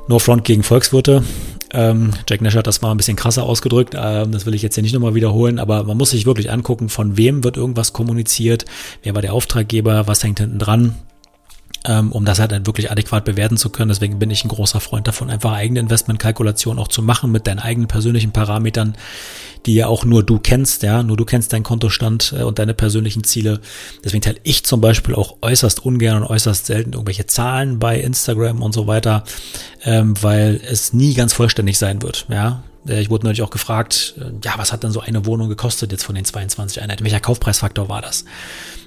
No 0.09 0.19
Front 0.19 0.43
gegen 0.43 0.65
Volkswirte. 0.65 1.23
Ähm, 1.73 2.11
Jack 2.29 2.41
Nash 2.41 2.57
hat 2.57 2.67
das 2.67 2.83
mal 2.83 2.91
ein 2.91 2.97
bisschen 2.97 3.15
krasser 3.15 3.45
ausgedrückt. 3.45 3.95
Ähm, 3.97 4.33
das 4.33 4.47
will 4.47 4.55
ich 4.55 4.63
jetzt 4.63 4.75
hier 4.75 4.83
nicht 4.83 4.95
nochmal 4.95 5.15
wiederholen, 5.15 5.61
aber 5.61 5.85
man 5.85 5.97
muss 5.97 6.11
sich 6.11 6.27
wirklich 6.27 6.51
angucken, 6.51 6.89
von 6.89 7.17
wem 7.17 7.45
wird 7.45 7.57
irgendwas 7.57 7.93
kommuniziert, 7.93 8.65
wer 9.05 9.15
war 9.15 9.23
der 9.23 9.33
Auftraggeber, 9.33 10.09
was 10.09 10.25
hängt 10.25 10.41
hinten 10.41 10.59
dran 10.59 10.97
um 11.87 12.25
das 12.25 12.39
halt 12.39 12.53
dann 12.53 12.67
wirklich 12.67 12.91
adäquat 12.91 13.25
bewerten 13.25 13.57
zu 13.57 13.71
können. 13.71 13.89
Deswegen 13.89 14.19
bin 14.19 14.31
ich 14.31 14.45
ein 14.45 14.49
großer 14.49 14.81
Freund 14.81 15.07
davon, 15.07 15.31
einfach 15.31 15.53
eigene 15.53 15.81
Investmentkalkulation 15.81 16.79
auch 16.79 16.89
zu 16.89 17.03
machen 17.03 17.33
mit 17.33 17.47
deinen 17.47 17.59
eigenen 17.59 17.89
persönlichen 17.89 18.33
Parametern, 18.33 18.97
die 19.67 19.75
ja 19.75 19.87
auch 19.89 20.05
nur 20.05 20.23
du 20.23 20.39
kennst, 20.39 20.83
ja, 20.83 21.03
nur 21.03 21.17
du 21.17 21.25
kennst 21.25 21.53
deinen 21.53 21.65
Kontostand 21.65 22.35
äh, 22.37 22.43
und 22.43 22.59
deine 22.59 22.75
persönlichen 22.75 23.25
Ziele. 23.25 23.61
Deswegen 24.05 24.23
teile 24.23 24.39
ich 24.43 24.65
zum 24.65 24.81
Beispiel 24.81 25.15
auch 25.15 25.37
äußerst 25.43 25.85
ungern 25.85 26.23
und 26.23 26.29
äußerst 26.29 26.67
selten 26.67 26.93
irgendwelche 26.93 27.27
Zahlen 27.27 27.79
bei 27.79 28.01
Instagram 28.01 28.63
und 28.63 28.73
so 28.73 28.87
weiter, 28.87 29.25
ähm, 29.85 30.15
weil 30.23 30.61
es 30.69 30.93
nie 30.93 31.15
ganz 31.15 31.33
vollständig 31.33 31.79
sein 31.79 32.03
wird, 32.03 32.27
ja. 32.29 32.63
Äh, 32.89 33.01
ich 33.01 33.11
wurde 33.11 33.25
neulich 33.25 33.43
auch 33.43 33.51
gefragt, 33.51 34.15
äh, 34.19 34.31
ja, 34.45 34.55
was 34.57 34.73
hat 34.73 34.83
denn 34.83 34.93
so 34.93 35.01
eine 35.01 35.27
Wohnung 35.27 35.49
gekostet 35.49 35.93
jetzt 35.93 36.05
von 36.05 36.15
den 36.15 36.25
22 36.25 36.81
Einheiten? 36.83 37.05
Welcher 37.05 37.21
Kaufpreisfaktor 37.21 37.89
war 37.89 38.03
das? 38.03 38.25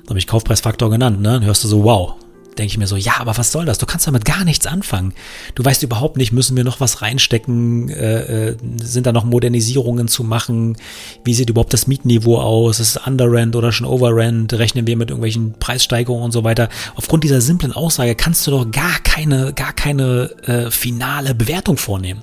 Da 0.03 0.09
habe 0.09 0.19
ich 0.19 0.27
Kaufpreisfaktor 0.27 0.89
genannt, 0.89 1.21
ne? 1.21 1.33
Dann 1.33 1.45
hörst 1.45 1.63
du 1.63 1.67
so, 1.67 1.83
wow, 1.83 2.15
denke 2.59 2.71
ich 2.71 2.77
mir 2.77 2.87
so, 2.87 2.97
ja, 2.97 3.13
aber 3.19 3.37
was 3.37 3.51
soll 3.51 3.65
das? 3.65 3.77
Du 3.77 3.85
kannst 3.85 4.05
damit 4.05 4.25
gar 4.25 4.43
nichts 4.43 4.67
anfangen. 4.67 5.13
Du 5.55 5.63
weißt 5.63 5.81
überhaupt 5.81 6.17
nicht, 6.17 6.31
müssen 6.31 6.55
wir 6.57 6.63
noch 6.63 6.79
was 6.79 7.01
reinstecken? 7.01 7.89
Äh, 7.89 8.49
äh, 8.49 8.57
sind 8.81 9.07
da 9.07 9.11
noch 9.11 9.23
Modernisierungen 9.23 10.07
zu 10.07 10.23
machen? 10.23 10.77
Wie 11.23 11.33
sieht 11.33 11.49
überhaupt 11.49 11.73
das 11.73 11.87
Mietniveau 11.87 12.39
aus? 12.39 12.79
Ist 12.79 12.97
es 12.97 13.07
Underrent 13.07 13.55
oder 13.55 13.71
schon 13.71 13.87
Overrent? 13.87 14.53
Rechnen 14.53 14.85
wir 14.85 14.97
mit 14.97 15.09
irgendwelchen 15.09 15.53
Preissteigerungen 15.53 16.25
und 16.25 16.31
so 16.31 16.43
weiter? 16.43 16.69
Aufgrund 16.95 17.23
dieser 17.23 17.41
simplen 17.41 17.71
Aussage 17.71 18.13
kannst 18.15 18.45
du 18.45 18.51
doch 18.51 18.69
gar 18.69 18.99
keine, 19.03 19.53
gar 19.53 19.73
keine 19.73 20.29
äh, 20.43 20.69
finale 20.69 21.33
Bewertung 21.33 21.77
vornehmen. 21.77 22.21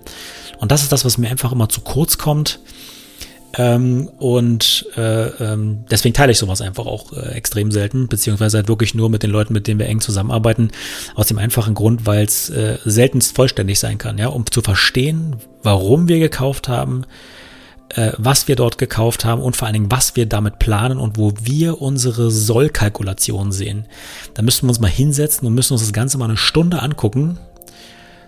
Und 0.59 0.71
das 0.71 0.83
ist 0.83 0.93
das, 0.93 1.05
was 1.05 1.19
mir 1.19 1.31
einfach 1.31 1.53
immer 1.53 1.69
zu 1.69 1.81
kurz 1.81 2.19
kommt. 2.19 2.61
Ähm, 3.59 4.09
und 4.19 4.87
äh, 4.97 5.29
ähm, 5.29 5.85
deswegen 5.91 6.15
teile 6.15 6.33
ich 6.33 6.39
sowas 6.39 6.61
einfach 6.61 6.85
auch 6.85 7.13
äh, 7.13 7.33
extrem 7.33 7.71
selten, 7.71 8.07
beziehungsweise 8.07 8.59
halt 8.59 8.69
wirklich 8.69 8.95
nur 8.95 9.09
mit 9.09 9.23
den 9.23 9.31
Leuten, 9.31 9.55
mit 9.55 9.67
denen 9.67 9.81
wir 9.81 9.87
eng 9.87 10.01
zusammenarbeiten, 10.01 10.71
aus 11.15 11.29
dem 11.29 11.39
einfachen 11.39 11.75
Grund, 11.75 12.05
weil 12.05 12.25
es 12.25 12.51
äh, 12.51 12.79
seltenst 12.85 13.35
vollständig 13.35 13.79
sein 13.79 13.97
kann, 13.97 14.19
ja, 14.19 14.29
um 14.29 14.45
zu 14.51 14.61
verstehen, 14.61 15.37
warum 15.63 16.07
wir 16.07 16.19
gekauft 16.19 16.69
haben, 16.69 17.05
äh, 17.91 18.13
was 18.19 18.47
wir 18.47 18.57
dort 18.57 18.77
gekauft 18.77 19.25
haben 19.25 19.41
und 19.41 19.57
vor 19.57 19.67
allen 19.67 19.75
Dingen, 19.75 19.91
was 19.91 20.17
wir 20.17 20.27
damit 20.27 20.59
planen 20.59 20.99
und 20.99 21.17
wo 21.17 21.33
wir 21.41 21.81
unsere 21.81 22.31
Sollkalkulation 22.31 23.53
sehen. 23.53 23.87
Da 24.35 24.43
müssen 24.43 24.67
wir 24.67 24.71
uns 24.71 24.81
mal 24.81 24.89
hinsetzen 24.89 25.47
und 25.47 25.55
müssen 25.55 25.73
uns 25.73 25.83
das 25.83 25.95
Ganze 25.95 26.19
mal 26.19 26.27
eine 26.27 26.37
Stunde 26.37 26.83
angucken, 26.83 27.39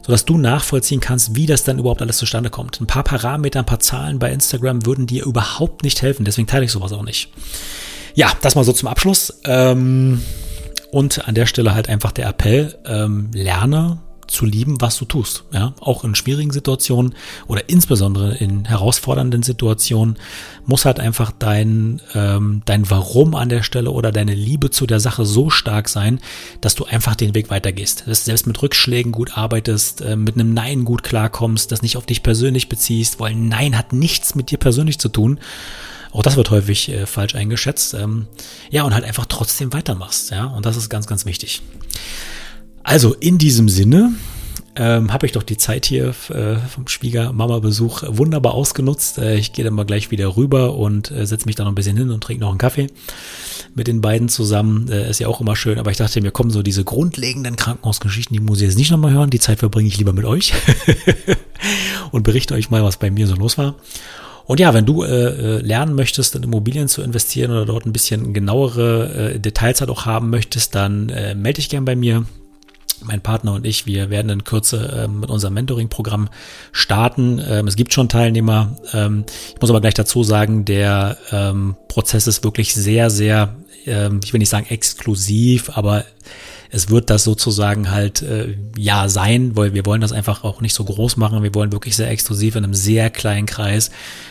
sodass 0.08 0.24
du 0.24 0.38
nachvollziehen 0.38 1.00
kannst, 1.00 1.36
wie 1.36 1.44
das 1.44 1.64
dann 1.64 1.78
überhaupt 1.78 2.00
alles 2.00 2.16
zustande 2.16 2.48
kommt. 2.48 2.80
Ein 2.80 2.86
paar 2.86 3.04
Parameter, 3.04 3.58
ein 3.58 3.66
paar 3.66 3.78
Zahlen 3.78 4.18
bei 4.18 4.32
Instagram 4.32 4.86
würden 4.86 5.06
dir 5.06 5.26
überhaupt 5.26 5.82
nicht 5.82 6.00
helfen, 6.00 6.24
deswegen 6.24 6.48
teile 6.48 6.64
ich 6.64 6.72
sowas 6.72 6.94
auch 6.94 7.02
nicht. 7.02 7.30
Ja, 8.14 8.32
das 8.40 8.54
mal 8.54 8.64
so 8.64 8.72
zum 8.72 8.88
Abschluss. 8.88 9.38
Ähm, 9.44 10.22
und 10.92 11.28
an 11.28 11.34
der 11.34 11.44
Stelle 11.44 11.74
halt 11.74 11.90
einfach 11.90 12.12
der 12.12 12.26
Appell, 12.26 12.78
ähm, 12.86 13.30
lerne 13.34 14.00
zu 14.28 14.44
lieben, 14.44 14.80
was 14.80 14.96
du 14.98 15.04
tust. 15.04 15.44
Ja, 15.52 15.74
auch 15.80 16.04
in 16.04 16.14
schwierigen 16.14 16.50
Situationen 16.50 17.14
oder 17.46 17.68
insbesondere 17.68 18.36
in 18.36 18.66
herausfordernden 18.66 19.42
Situationen 19.42 20.16
muss 20.66 20.84
halt 20.84 21.00
einfach 21.00 21.32
dein, 21.36 22.00
ähm, 22.14 22.62
dein 22.66 22.88
Warum 22.90 23.34
an 23.34 23.48
der 23.48 23.62
Stelle 23.62 23.90
oder 23.90 24.12
deine 24.12 24.34
Liebe 24.34 24.70
zu 24.70 24.86
der 24.86 25.00
Sache 25.00 25.24
so 25.24 25.50
stark 25.50 25.88
sein, 25.88 26.20
dass 26.60 26.74
du 26.74 26.84
einfach 26.84 27.16
den 27.16 27.34
Weg 27.34 27.50
weitergehst. 27.50 28.04
Dass 28.06 28.20
du 28.20 28.24
selbst 28.26 28.46
mit 28.46 28.62
Rückschlägen 28.62 29.12
gut 29.12 29.36
arbeitest, 29.36 30.02
äh, 30.02 30.16
mit 30.16 30.34
einem 30.34 30.54
Nein 30.54 30.84
gut 30.84 31.02
klarkommst, 31.02 31.72
das 31.72 31.82
nicht 31.82 31.96
auf 31.96 32.06
dich 32.06 32.22
persönlich 32.22 32.68
beziehst, 32.68 33.18
weil 33.20 33.34
Nein 33.34 33.76
hat 33.76 33.92
nichts 33.92 34.34
mit 34.34 34.50
dir 34.50 34.58
persönlich 34.58 34.98
zu 34.98 35.08
tun. 35.08 35.40
Auch 36.12 36.22
das 36.22 36.36
wird 36.36 36.50
häufig 36.50 36.88
äh, 36.90 37.06
falsch 37.06 37.34
eingeschätzt. 37.34 37.94
Ähm, 37.94 38.26
ja, 38.70 38.82
und 38.84 38.94
halt 38.94 39.04
einfach 39.04 39.26
trotzdem 39.26 39.72
weitermachst. 39.72 40.30
Ja, 40.30 40.46
und 40.46 40.66
das 40.66 40.76
ist 40.76 40.88
ganz, 40.88 41.06
ganz 41.06 41.26
wichtig. 41.26 41.62
Also 42.82 43.14
in 43.14 43.38
diesem 43.38 43.68
Sinne 43.68 44.14
ähm, 44.78 45.12
habe 45.12 45.26
ich 45.26 45.32
doch 45.32 45.42
die 45.42 45.56
Zeit 45.56 45.86
hier 45.86 46.14
äh, 46.30 46.56
vom 46.56 46.86
Schwiegermama-Besuch 46.86 48.04
wunderbar 48.06 48.54
ausgenutzt. 48.54 49.18
Äh, 49.18 49.36
ich 49.36 49.52
gehe 49.52 49.64
dann 49.64 49.74
mal 49.74 49.84
gleich 49.84 50.10
wieder 50.10 50.36
rüber 50.36 50.76
und 50.76 51.10
äh, 51.10 51.26
setze 51.26 51.46
mich 51.46 51.56
da 51.56 51.64
noch 51.64 51.72
ein 51.72 51.74
bisschen 51.74 51.96
hin 51.96 52.10
und 52.10 52.22
trinke 52.22 52.42
noch 52.42 52.50
einen 52.50 52.58
Kaffee 52.58 52.86
mit 53.74 53.88
den 53.88 54.00
beiden 54.00 54.28
zusammen. 54.28 54.88
Äh, 54.88 55.10
ist 55.10 55.18
ja 55.18 55.26
auch 55.26 55.40
immer 55.40 55.56
schön, 55.56 55.78
aber 55.78 55.90
ich 55.90 55.96
dachte 55.96 56.20
mir, 56.20 56.30
kommen 56.30 56.50
so 56.50 56.62
diese 56.62 56.84
grundlegenden 56.84 57.56
Krankenhausgeschichten, 57.56 58.34
die 58.34 58.40
muss 58.40 58.60
ich 58.60 58.68
jetzt 58.68 58.78
nicht 58.78 58.92
nochmal 58.92 59.12
hören. 59.12 59.30
Die 59.30 59.40
Zeit 59.40 59.58
verbringe 59.58 59.88
ich 59.88 59.98
lieber 59.98 60.12
mit 60.12 60.24
euch 60.24 60.52
und 62.12 62.22
berichte 62.22 62.54
euch 62.54 62.70
mal, 62.70 62.84
was 62.84 62.98
bei 62.98 63.10
mir 63.10 63.26
so 63.26 63.34
los 63.34 63.58
war. 63.58 63.74
Und 64.46 64.60
ja, 64.60 64.72
wenn 64.72 64.86
du 64.86 65.02
äh, 65.02 65.08
äh, 65.08 65.60
lernen 65.60 65.94
möchtest, 65.94 66.34
in 66.34 66.42
Immobilien 66.42 66.88
zu 66.88 67.02
investieren 67.02 67.50
oder 67.50 67.66
dort 67.66 67.84
ein 67.84 67.92
bisschen 67.92 68.32
genauere 68.32 69.34
äh, 69.34 69.40
Details 69.40 69.80
halt 69.80 69.90
auch 69.90 70.06
haben 70.06 70.30
möchtest, 70.30 70.74
dann 70.74 71.10
äh, 71.10 71.34
melde 71.34 71.56
dich 71.56 71.68
gern 71.68 71.84
bei 71.84 71.96
mir 71.96 72.24
mein 73.04 73.20
Partner 73.20 73.54
und 73.54 73.66
ich, 73.66 73.86
wir 73.86 74.10
werden 74.10 74.30
in 74.30 74.44
Kürze 74.44 75.04
äh, 75.04 75.08
mit 75.08 75.30
unserem 75.30 75.54
Mentoring-Programm 75.54 76.28
starten. 76.72 77.42
Ähm, 77.46 77.66
es 77.66 77.76
gibt 77.76 77.92
schon 77.92 78.08
Teilnehmer. 78.08 78.76
Ähm, 78.92 79.24
ich 79.54 79.60
muss 79.60 79.70
aber 79.70 79.80
gleich 79.80 79.94
dazu 79.94 80.22
sagen, 80.24 80.64
der 80.64 81.16
ähm, 81.30 81.76
Prozess 81.88 82.26
ist 82.26 82.44
wirklich 82.44 82.74
sehr, 82.74 83.10
sehr, 83.10 83.54
ähm, 83.86 84.20
ich 84.24 84.32
will 84.32 84.38
nicht 84.38 84.48
sagen 84.48 84.66
exklusiv, 84.68 85.70
aber 85.76 86.04
es 86.70 86.90
wird 86.90 87.10
das 87.10 87.24
sozusagen 87.24 87.90
halt 87.90 88.22
äh, 88.22 88.56
ja 88.76 89.08
sein, 89.08 89.56
weil 89.56 89.74
wir 89.74 89.86
wollen 89.86 90.00
das 90.00 90.12
einfach 90.12 90.44
auch 90.44 90.60
nicht 90.60 90.74
so 90.74 90.84
groß 90.84 91.16
machen. 91.16 91.42
Wir 91.42 91.54
wollen 91.54 91.72
wirklich 91.72 91.96
sehr 91.96 92.10
exklusiv 92.10 92.56
in 92.56 92.64
einem 92.64 92.74
sehr 92.74 93.10
kleinen 93.10 93.46
Kreis 93.46 93.90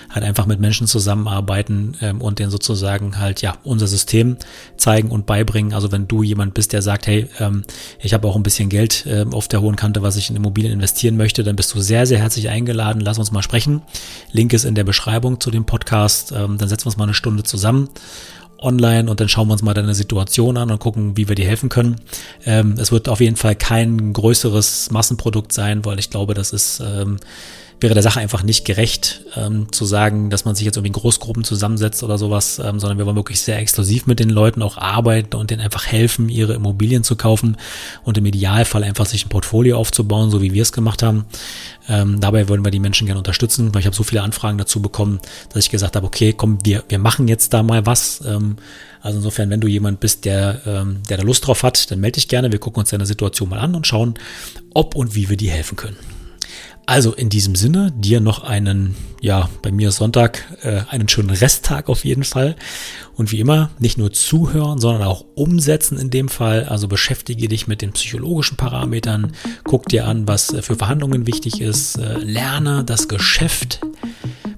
halt 0.10 0.24
einfach 0.24 0.46
mit 0.46 0.60
Menschen 0.60 0.88
zusammenarbeiten 0.88 1.98
ähm, 2.02 2.22
und 2.22 2.40
denen 2.40 2.50
sozusagen 2.50 3.20
halt 3.20 3.42
ja 3.42 3.58
unser 3.64 3.88
System 3.88 4.38
zeigen 4.78 5.10
und 5.10 5.26
beibringen. 5.26 5.74
Also 5.74 5.92
wenn 5.92 6.08
du 6.08 6.24
jemand 6.24 6.54
bist, 6.54 6.74
der 6.74 6.82
sagt, 6.82 7.08
hey, 7.08 7.28
ähm, 7.40 7.64
ich 8.00 8.14
habe 8.14 8.28
auch 8.28 8.36
ein 8.36 8.44
bisschen 8.44 8.70
Geld 8.70 9.06
äh, 9.06 9.26
auf 9.32 9.48
der 9.48 9.62
hohen 9.62 9.76
Kante, 9.76 10.02
was 10.02 10.16
ich 10.16 10.30
in 10.30 10.36
Immobilien 10.36 10.74
investieren 10.74 11.18
möchte, 11.18 11.44
dann 11.44 11.56
bist 11.56 11.74
du 11.74 11.82
sehr, 11.82 12.06
sehr 12.06 12.20
herzlich 12.20 12.50
eingeladen. 12.50 13.02
Lass 13.02 13.20
uns 13.20 13.32
mal 13.32 13.42
sprechen. 13.42 13.82
Link 14.32 14.54
ist 14.54 14.64
in 14.64 14.76
der 14.76 14.84
Beschreibung 14.84 15.40
zu 15.40 15.52
dem 15.52 15.66
Podcast. 15.66 16.32
Ähm, 16.32 16.58
dann 16.58 16.70
setzen 16.70 16.86
wir 16.86 16.88
uns 16.88 16.98
mal 16.98 17.04
eine 17.04 17.14
Stunde 17.14 17.44
zusammen 17.44 17.90
online 18.60 19.10
und 19.10 19.20
dann 19.20 19.30
schauen 19.30 19.48
wir 19.48 19.54
uns 19.54 19.62
mal 19.62 19.74
deine 19.74 19.96
Situation 19.96 20.58
an 20.58 20.72
und 20.72 20.80
gucken, 20.80 21.18
wie 21.18 21.28
wir 21.28 21.36
dir 21.36 21.46
helfen 21.46 21.70
können. 21.70 21.98
Ähm, 22.46 22.76
es 22.78 22.92
wird 22.92 23.10
auf 23.10 23.20
jeden 23.20 23.36
Fall 23.36 23.56
kein 23.56 24.14
größeres 24.14 24.92
Massenprodukt 24.92 25.54
sein, 25.54 25.86
weil 25.86 26.00
ich 26.00 26.10
glaube, 26.10 26.34
das 26.34 26.54
ist 26.54 26.80
ähm, 26.80 27.18
wäre 27.80 27.94
der 27.94 28.04
Sache 28.04 28.20
einfach 28.20 28.44
nicht 28.44 28.66
gerecht, 28.66 29.22
ähm, 29.36 29.72
zu 29.72 29.86
sagen, 29.86 30.30
dass 30.30 30.46
man 30.46 30.56
sich 30.56 30.66
jetzt 30.66 30.78
irgendwie 30.78 30.90
in 30.90 31.02
Großgruppen 31.02 31.44
zusammensetzt 31.44 32.02
oder 32.02 32.18
sowas, 32.18 32.60
ähm, 32.60 32.80
sondern 32.80 32.98
wir 32.98 33.06
wollen 33.06 33.16
wirklich 33.16 33.40
sehr 33.42 33.60
exklusiv 33.60 34.08
mit 34.08 34.20
den 34.20 34.30
Leuten 34.30 34.64
auch 34.64 34.78
arbeiten 34.78 35.36
und 35.36 35.52
denen 35.52 35.62
einfach 35.62 35.86
helfen, 35.86 36.30
ihre 36.30 36.54
Immobilien 36.54 37.04
zu 37.04 37.16
kaufen 37.16 37.58
und 38.04 38.18
im 38.18 38.26
Idealfall 38.26 38.84
einfach 38.84 39.06
sich 39.06 39.26
ein 39.26 39.30
Portfolio 39.30 39.78
aufzubauen, 39.78 40.32
so 40.32 40.42
wie 40.42 40.54
wir 40.54 40.64
es 40.64 40.72
gemacht 40.72 41.04
haben. 41.04 41.26
Ähm, 41.88 42.20
dabei 42.20 42.50
wollen 42.50 42.66
wir 42.66 42.72
die 42.72 42.80
Menschen 42.80 43.06
gerne 43.06 43.20
unterstützen, 43.20 43.74
weil 43.74 43.82
ich 43.82 43.86
habe 43.86 43.96
so 43.96 44.04
viele 44.04 44.24
Anfragen 44.24 44.58
dazu 44.58 44.82
bekommen, 44.82 45.20
dass 45.54 45.64
ich 45.64 45.70
gesagt 45.70 45.96
habe, 45.96 46.08
okay, 46.08 46.34
komm, 46.34 46.58
wir, 46.64 46.84
wir 46.90 47.00
machen 47.00 47.28
jetzt 47.28 47.54
da 47.54 47.62
mal 47.62 47.86
was. 47.86 48.22
Ähm, 48.26 48.58
also 49.02 49.20
insofern, 49.20 49.52
wenn 49.52 49.62
du 49.62 49.68
jemand 49.68 50.00
bist, 50.00 50.26
der, 50.26 50.62
ähm, 50.66 51.04
der 51.10 51.18
da 51.18 51.24
Lust 51.24 51.46
drauf 51.46 51.62
hat, 51.62 51.92
dann 51.92 52.00
melde 52.00 52.16
dich 52.16 52.28
gerne. 52.28 52.52
Wir 52.52 52.60
gucken 52.60 52.80
uns 52.80 52.90
deine 52.90 53.06
Situation 53.06 53.50
mal 53.50 53.60
an 53.60 53.76
und 53.76 53.86
schauen, 53.86 54.16
ob 54.74 54.96
und 54.96 55.14
wie 55.14 55.30
wir 55.30 55.38
dir 55.38 55.52
helfen 55.52 55.76
können. 55.76 56.17
Also 56.90 57.14
in 57.14 57.28
diesem 57.28 57.56
Sinne, 57.56 57.92
dir 57.94 58.22
noch 58.22 58.46
einen, 58.46 58.96
ja, 59.20 59.50
bei 59.62 59.74
mir 59.74 59.92
Sonntag, 59.92 60.46
äh, 60.62 60.84
einen 60.90 61.10
schönen 61.10 61.32
Resttag 61.32 61.90
auf 61.90 62.06
jeden 62.06 62.24
Fall. 62.24 62.56
Und 63.14 63.34
wie 63.34 63.42
immer, 63.42 63.72
nicht 63.78 63.98
nur 63.98 64.14
zuhören, 64.14 64.80
sondern 64.80 65.04
auch 65.04 65.26
umsetzen 65.36 65.98
in 65.98 66.12
dem 66.12 66.30
Fall. 66.30 66.64
Also 66.64 66.88
beschäftige 66.88 67.50
dich 67.50 67.68
mit 67.68 67.82
den 67.82 67.92
psychologischen 67.92 68.56
Parametern, 68.56 69.34
guck 69.66 69.90
dir 69.90 70.08
an, 70.08 70.30
was 70.30 70.54
äh, 70.54 70.62
für 70.62 70.78
Verhandlungen 70.78 71.28
wichtig 71.28 71.60
ist, 71.60 71.98
äh, 71.98 72.20
lerne 72.20 72.86
das 72.86 73.10
Geschäft 73.10 73.82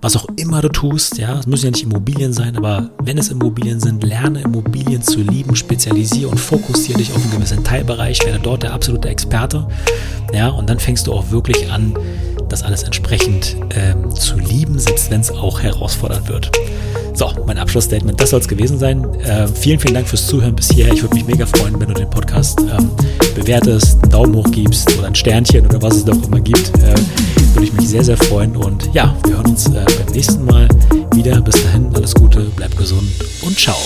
was 0.02 0.16
auch 0.16 0.28
immer 0.38 0.62
du 0.62 0.70
tust, 0.70 1.18
ja, 1.18 1.38
es 1.38 1.48
müssen 1.48 1.66
ja 1.66 1.72
nicht 1.72 1.84
Immobilien 1.84 2.32
sein, 2.32 2.56
aber 2.56 2.92
wenn 3.04 3.18
es 3.18 3.30
Immobilien 3.30 3.80
sind, 3.80 4.04
lerne 4.04 4.42
Immobilien 4.42 5.02
zu 5.02 5.20
lieben, 5.20 5.56
spezialisiere 5.56 6.30
und 6.30 6.38
fokussiere 6.38 7.00
dich 7.00 7.12
auf 7.12 7.22
einen 7.22 7.32
gewissen 7.32 7.64
Teilbereich, 7.64 8.26
werde 8.26 8.40
dort 8.40 8.64
der 8.64 8.74
absolute 8.74 9.10
Experte, 9.10 9.68
ja, 10.34 10.48
und 10.50 10.70
dann 10.70 10.80
fängst 10.80 11.08
du 11.08 11.14
auch 11.14 11.32
wirklich 11.32 11.70
an, 11.72 11.98
das 12.50 12.64
alles 12.64 12.84
entsprechend 12.84 13.56
ähm, 13.76 14.14
zu 14.14 14.38
lieben, 14.38 14.78
selbst 14.80 15.10
wenn 15.12 15.22
es 15.22 15.32
auch 15.32 15.62
herausfordernd 15.62 16.28
wird. 16.28 16.52
So, 17.14 17.32
mein 17.46 17.58
Abschlussstatement, 17.58 18.20
das 18.22 18.30
soll 18.30 18.40
es 18.40 18.48
gewesen 18.48 18.78
sein. 18.80 19.04
Äh, 19.22 19.48
vielen, 19.48 19.80
vielen 19.80 19.94
Dank 19.94 20.08
fürs 20.08 20.26
Zuhören 20.28 20.56
bis 20.56 20.70
hierher. 20.70 20.94
Ich 20.94 21.02
würde 21.02 21.16
mich 21.16 21.26
mega 21.26 21.46
freuen, 21.46 21.80
wenn 21.80 21.90
du 21.90 21.94
den 21.94 22.10
Podcast 22.10 22.60
ähm, 22.62 22.92
bewertest, 23.36 24.02
einen 24.02 24.12
Daumen 24.12 24.36
hoch 24.36 24.50
gibst 24.52 24.98
oder 24.98 25.08
ein 25.08 25.16
Sternchen 25.16 25.66
oder 25.66 25.82
was 25.82 25.98
es 25.98 26.06
da 26.06 26.14
auch 26.14 26.28
immer 26.28 26.40
gibt. 26.40 26.70
Äh, 26.78 26.96
würde 27.54 27.66
ich 27.66 27.74
mich 27.74 27.90
sehr, 27.90 28.04
sehr 28.04 28.18
freuen. 28.18 28.56
Und 28.56 28.90
ja, 28.94 29.16
wir 29.26 29.36
hören 29.36 29.48
uns 29.48 29.68
äh, 29.68 29.84
beim 29.86 30.14
nächsten 30.14 30.46
Mal 30.46 30.68
wieder. 31.14 31.42
Bis 31.42 31.62
dahin, 31.64 31.94
alles 31.94 32.14
Gute, 32.14 32.48
bleib 32.56 32.76
gesund 32.78 33.10
und 33.42 33.58
ciao. 33.58 33.78